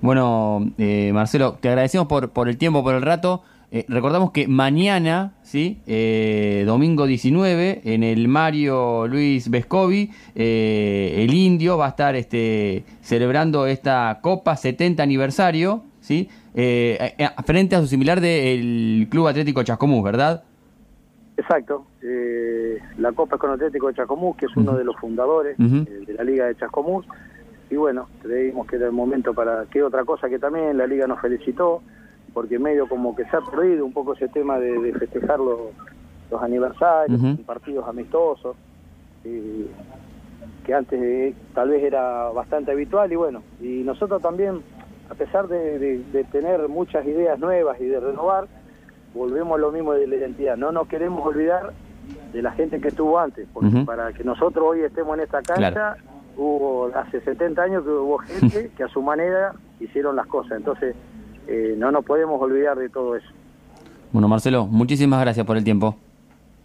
Bueno, 0.00 0.70
eh, 0.76 1.12
Marcelo, 1.14 1.56
te 1.60 1.68
agradecemos 1.68 2.06
por, 2.06 2.28
por 2.30 2.48
el 2.48 2.58
tiempo, 2.58 2.82
por 2.82 2.94
el 2.94 3.02
rato. 3.02 3.42
Eh, 3.70 3.86
recordamos 3.88 4.30
que 4.30 4.46
mañana, 4.46 5.32
¿sí? 5.42 5.80
Eh, 5.86 6.62
domingo 6.66 7.06
19, 7.06 7.80
en 7.84 8.04
el 8.04 8.28
Mario 8.28 9.08
Luis 9.08 9.50
Vescovi, 9.50 10.10
eh, 10.34 11.24
el 11.24 11.34
Indio 11.34 11.76
va 11.76 11.86
a 11.86 11.88
estar 11.88 12.14
este, 12.14 12.84
celebrando 13.00 13.66
esta 13.66 14.20
Copa 14.22 14.56
70 14.56 15.02
aniversario, 15.02 15.82
¿sí? 16.00 16.28
Eh, 16.54 17.14
eh, 17.18 17.28
frente 17.44 17.74
a 17.74 17.80
su 17.80 17.88
similar 17.88 18.20
del 18.20 19.08
Club 19.10 19.26
Atlético 19.26 19.64
Chascomús, 19.64 20.04
¿verdad? 20.04 20.44
Exacto. 21.36 21.86
Eh, 22.02 22.78
la 22.98 23.12
Copa 23.12 23.36
es 23.36 23.40
con 23.40 23.50
Atlético 23.50 23.88
de 23.88 23.94
Chascomús, 23.94 24.36
que 24.36 24.46
es 24.46 24.56
uno 24.56 24.76
de 24.76 24.84
los 24.84 24.96
fundadores 24.96 25.56
eh, 25.88 26.04
de 26.06 26.12
la 26.14 26.22
Liga 26.24 26.46
de 26.46 26.54
Chascomús. 26.56 27.06
Y 27.70 27.76
bueno, 27.76 28.08
creímos 28.22 28.66
que 28.66 28.76
era 28.76 28.86
el 28.86 28.92
momento 28.92 29.34
para... 29.34 29.64
que 29.66 29.82
otra 29.82 30.04
cosa 30.04 30.28
que 30.28 30.38
también 30.38 30.76
la 30.78 30.86
Liga 30.86 31.06
nos 31.06 31.20
felicitó, 31.20 31.82
porque 32.32 32.58
medio 32.58 32.86
como 32.88 33.16
que 33.16 33.24
se 33.24 33.36
ha 33.36 33.40
perdido 33.40 33.84
un 33.84 33.92
poco 33.92 34.14
ese 34.14 34.28
tema 34.28 34.58
de, 34.60 34.78
de 34.80 34.92
festejar 34.92 35.40
los, 35.40 35.58
los 36.30 36.42
aniversarios, 36.42 37.20
partidos 37.44 37.88
amistosos, 37.88 38.56
eh, 39.24 39.66
que 40.64 40.72
antes 40.74 41.00
eh, 41.02 41.34
tal 41.52 41.70
vez 41.70 41.82
era 41.82 42.28
bastante 42.30 42.70
habitual. 42.70 43.12
Y 43.12 43.16
bueno, 43.16 43.42
y 43.60 43.82
nosotros 43.82 44.22
también, 44.22 44.62
a 45.10 45.14
pesar 45.14 45.48
de, 45.48 45.78
de- 45.78 45.98
de 46.12 46.24
tener 46.24 46.68
muchas 46.68 47.04
ideas 47.06 47.38
nuevas 47.40 47.80
y 47.80 47.86
de 47.86 47.98
renovar, 47.98 48.46
volvemos 49.14 49.54
a 49.56 49.58
lo 49.60 49.72
mismo 49.72 49.92
de 49.92 50.06
la 50.06 50.16
identidad. 50.16 50.56
No 50.56 50.72
nos 50.72 50.88
queremos 50.88 51.24
olvidar 51.26 51.72
de 52.32 52.42
la 52.42 52.52
gente 52.52 52.80
que 52.80 52.88
estuvo 52.88 53.18
antes, 53.18 53.46
porque 53.52 53.70
para 53.86 54.12
que 54.12 54.24
nosotros 54.24 54.64
hoy 54.68 54.80
estemos 54.80 55.16
en 55.16 55.24
esta 55.24 55.40
cancha, 55.42 55.70
Claro. 55.70 55.96
hubo 56.36 56.90
hace 56.94 57.20
70 57.20 57.62
años 57.62 57.84
que 57.84 57.90
hubo 57.90 58.18
gente 58.18 58.70
que 58.76 58.82
a 58.82 58.88
su 58.88 59.00
manera 59.02 59.54
hicieron 59.80 60.16
las 60.16 60.26
cosas. 60.26 60.58
Entonces, 60.58 60.94
eh, 61.46 61.74
no 61.78 61.90
nos 61.92 62.04
podemos 62.04 62.40
olvidar 62.40 62.76
de 62.78 62.88
todo 62.88 63.16
eso. 63.16 63.28
Bueno, 64.12 64.28
Marcelo, 64.28 64.66
muchísimas 64.66 65.20
gracias 65.20 65.46
por 65.46 65.56
el 65.56 65.64
tiempo. 65.64 65.96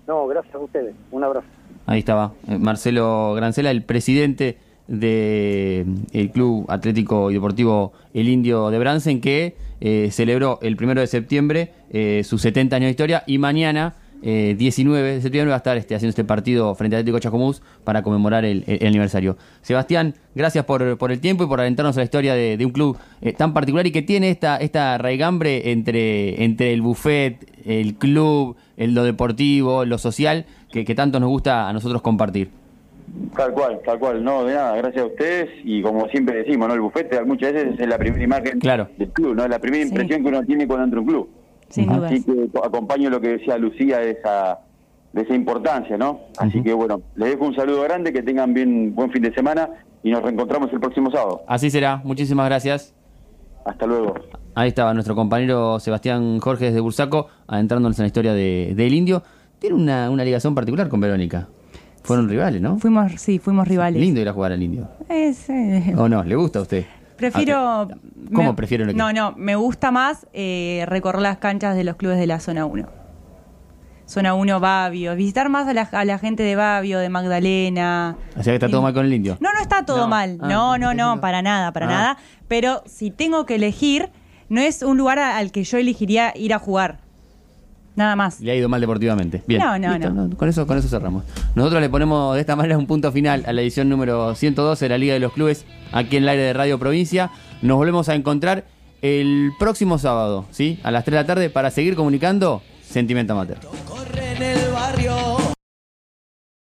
No, 0.07 0.27
gracias 0.27 0.55
a 0.55 0.59
ustedes. 0.59 0.95
Un 1.11 1.23
abrazo. 1.23 1.47
Ahí 1.85 1.99
estaba, 1.99 2.33
eh, 2.47 2.57
Marcelo 2.59 3.33
Grancela, 3.35 3.71
el 3.71 3.83
presidente 3.83 4.57
del 4.87 6.31
Club 6.33 6.65
Atlético 6.67 7.29
y 7.31 7.35
Deportivo 7.35 7.93
El 8.13 8.27
Indio 8.27 8.69
de 8.69 8.79
Bransen, 8.79 9.21
que 9.21 9.55
eh, 9.81 10.09
celebró 10.11 10.59
el 10.61 10.75
primero 10.75 10.99
de 11.01 11.07
septiembre 11.07 11.71
eh, 11.91 12.21
sus 12.23 12.41
70 12.41 12.75
años 12.75 12.87
de 12.87 12.91
historia 12.91 13.23
y 13.27 13.37
mañana, 13.37 13.95
eh, 14.21 14.53
19 14.57 15.13
de 15.15 15.21
septiembre, 15.21 15.49
va 15.49 15.55
a 15.55 15.57
estar 15.57 15.77
este, 15.77 15.95
haciendo 15.95 16.09
este 16.09 16.25
partido 16.25 16.75
frente 16.75 16.95
a 16.95 16.99
Atlético 16.99 17.19
Chacomús 17.19 17.61
para 17.85 18.01
conmemorar 18.03 18.43
el, 18.43 18.63
el- 18.67 18.79
el 18.81 18.87
aniversario. 18.87 19.37
Sebastián, 19.61 20.13
gracias 20.35 20.65
por, 20.65 20.97
por 20.97 21.11
el 21.11 21.19
tiempo 21.21 21.45
y 21.45 21.47
por 21.47 21.61
adentrarnos 21.61 21.95
a 21.97 22.01
la 22.01 22.03
historia 22.03 22.33
de, 22.33 22.57
de 22.57 22.65
un 22.65 22.71
club 22.71 22.97
eh, 23.21 23.31
tan 23.33 23.53
particular 23.53 23.87
y 23.87 23.91
que 23.91 24.01
tiene 24.01 24.29
esta, 24.29 24.57
esta 24.57 24.97
raigambre 24.97 25.71
entre, 25.71 26.43
entre 26.43 26.73
el 26.73 26.81
buffet, 26.81 27.37
el 27.65 27.95
club, 27.95 28.57
el, 28.75 28.93
lo 28.93 29.03
deportivo, 29.05 29.85
lo 29.85 29.97
social, 29.97 30.45
que, 30.71 30.83
que 30.83 30.95
tanto 30.95 31.19
nos 31.21 31.29
gusta 31.29 31.69
a 31.69 31.73
nosotros 31.73 32.01
compartir. 32.01 32.49
Tal 33.35 33.51
cual, 33.53 33.79
tal 33.85 33.97
cual. 33.97 34.23
No, 34.23 34.43
de 34.43 34.53
nada, 34.53 34.75
gracias 34.75 35.03
a 35.03 35.07
ustedes. 35.07 35.49
Y 35.63 35.81
como 35.81 36.07
siempre 36.09 36.43
decimos, 36.43 36.67
¿no? 36.67 36.75
El 36.75 36.81
bufete 36.81 37.23
muchas 37.23 37.53
veces 37.53 37.79
es 37.79 37.87
la 37.87 37.97
primera 37.97 38.23
imagen 38.23 38.59
Claro. 38.59 38.87
del 38.97 39.09
club, 39.09 39.33
¿no? 39.35 39.47
La 39.47 39.57
primera 39.59 39.81
Sí. 39.83 39.89
impresión 39.89 40.21
que 40.21 40.27
uno 40.29 40.43
tiene 40.43 40.67
cuando 40.67 40.83
entra 40.85 40.99
a 40.99 41.01
un 41.01 41.07
club. 41.07 41.29
Sin 41.69 41.87
dudas. 41.87 42.11
Así 42.11 42.23
que 42.23 42.49
acompaño 42.63 43.09
lo 43.09 43.21
que 43.21 43.29
decía 43.37 43.57
Lucía 43.57 43.99
de 43.99 44.11
esa, 44.11 44.59
de 45.13 45.21
esa 45.21 45.35
importancia, 45.35 45.97
¿no? 45.97 46.21
Así 46.37 46.61
que 46.61 46.73
bueno, 46.73 47.01
les 47.15 47.29
dejo 47.31 47.45
un 47.45 47.55
saludo 47.55 47.83
grande, 47.83 48.11
que 48.11 48.23
tengan 48.23 48.53
bien 48.53 48.93
buen 48.95 49.11
fin 49.11 49.21
de 49.21 49.33
semana 49.33 49.69
y 50.03 50.11
nos 50.11 50.23
reencontramos 50.23 50.71
el 50.73 50.79
próximo 50.79 51.11
sábado. 51.11 51.43
Así 51.47 51.69
será, 51.69 52.01
muchísimas 52.03 52.45
gracias. 52.47 52.93
Hasta 53.65 53.85
luego. 53.85 54.15
Ahí 54.55 54.69
estaba 54.69 54.93
nuestro 54.93 55.15
compañero 55.15 55.79
Sebastián 55.79 56.39
Jorge 56.39 56.65
desde 56.65 56.79
Bursaco, 56.79 57.27
adentrándonos 57.47 57.99
en 57.99 58.03
la 58.03 58.07
historia 58.07 58.33
de, 58.33 58.73
del 58.75 58.93
indio. 58.93 59.21
Tiene 59.59 59.75
una, 59.75 60.09
una 60.09 60.23
ligación 60.23 60.55
particular 60.55 60.89
con 60.89 60.99
Verónica. 60.99 61.47
Fueron 62.01 62.29
rivales, 62.29 62.61
¿no? 62.61 62.79
Fuimos, 62.79 63.11
sí, 63.17 63.39
fuimos 63.39 63.67
rivales. 63.67 64.01
Lindo 64.01 64.21
ir 64.21 64.29
a 64.29 64.33
jugar 64.33 64.53
al 64.53 64.63
indio. 64.63 64.87
Es, 65.09 65.49
eh, 65.49 65.93
¿O 65.97 66.07
no? 66.09 66.23
¿Le 66.23 66.35
gusta 66.35 66.59
a 66.59 66.61
usted? 66.63 66.85
Prefiero. 67.19 67.57
Ah, 67.59 67.87
¿Cómo 68.33 68.49
me- 68.49 68.53
prefiero 68.55 68.85
lo 68.85 68.91
que- 68.93 68.97
No, 68.97 69.13
no, 69.13 69.33
me 69.37 69.55
gusta 69.55 69.91
más 69.91 70.25
eh, 70.33 70.83
recorrer 70.87 71.21
las 71.21 71.37
canchas 71.37 71.75
de 71.75 71.83
los 71.83 71.95
clubes 71.97 72.17
de 72.17 72.25
la 72.27 72.39
zona 72.39 72.65
1. 72.65 72.87
Zona 74.05 74.33
1 74.33 74.59
Babio, 74.59 75.15
visitar 75.15 75.49
más 75.49 75.67
a 75.67 75.73
la, 75.73 75.81
a 75.83 76.03
la 76.03 76.17
gente 76.17 76.41
de 76.41 76.55
Babio, 76.55 76.97
de 76.97 77.09
Magdalena. 77.09 78.15
O 78.35 78.41
sea 78.41 78.51
que 78.51 78.55
está 78.55 78.67
todo 78.67 78.81
mal 78.81 78.93
con 78.93 79.05
el 79.05 79.13
indio. 79.13 79.37
No, 79.39 79.53
no 79.53 79.59
está 79.61 79.85
todo 79.85 79.97
No. 80.03 80.07
mal. 80.07 80.39
Ah, 80.41 80.47
no, 80.47 80.77
no, 80.79 80.93
no, 80.95 81.15
no. 81.15 81.21
para 81.21 81.43
nada, 81.43 81.71
para 81.73 81.85
Ah. 81.85 81.89
nada. 81.89 82.17
Pero 82.47 82.81
si 82.87 83.11
tengo 83.11 83.45
que 83.45 83.55
elegir, 83.55 84.09
no 84.49 84.61
es 84.61 84.81
un 84.81 84.97
lugar 84.97 85.19
al 85.19 85.51
que 85.51 85.63
yo 85.63 85.77
elegiría 85.77 86.33
ir 86.35 86.55
a 86.55 86.59
jugar. 86.59 87.01
Nada 87.99 88.15
más. 88.15 88.39
Le 88.39 88.51
ha 88.53 88.55
ido 88.55 88.69
mal 88.69 88.79
deportivamente. 88.79 89.43
Bien. 89.45 89.61
No, 89.61 89.77
no, 89.77 89.91
Listo, 89.97 90.09
no. 90.09 90.37
Con 90.37 90.47
eso, 90.47 90.65
con 90.65 90.77
eso 90.77 90.87
cerramos. 90.87 91.25
Nosotros 91.53 91.81
le 91.81 91.89
ponemos 91.89 92.33
de 92.33 92.39
esta 92.39 92.55
manera 92.55 92.77
un 92.77 92.87
punto 92.87 93.11
final 93.11 93.43
a 93.45 93.51
la 93.51 93.61
edición 93.61 93.89
número 93.89 94.35
112 94.35 94.85
de 94.85 94.89
la 94.89 94.97
Liga 94.97 95.13
de 95.15 95.19
los 95.19 95.33
Clubes 95.33 95.65
aquí 95.91 96.15
en 96.15 96.23
el 96.23 96.29
aire 96.29 96.43
de 96.43 96.53
Radio 96.53 96.79
Provincia. 96.79 97.29
Nos 97.61 97.75
volvemos 97.75 98.07
a 98.07 98.15
encontrar 98.15 98.63
el 99.01 99.51
próximo 99.59 99.97
sábado, 99.97 100.45
¿sí? 100.49 100.79
A 100.83 100.91
las 100.91 101.03
3 101.03 101.11
de 101.17 101.21
la 101.23 101.27
tarde 101.27 101.49
para 101.49 101.71
seguir 101.71 101.95
comunicando 101.95 102.61
Sentimiento 102.81 103.33
Amateur. 103.33 103.59
corre 103.85 104.35
en 104.37 104.43
el 104.43 104.71
barrio 104.71 105.38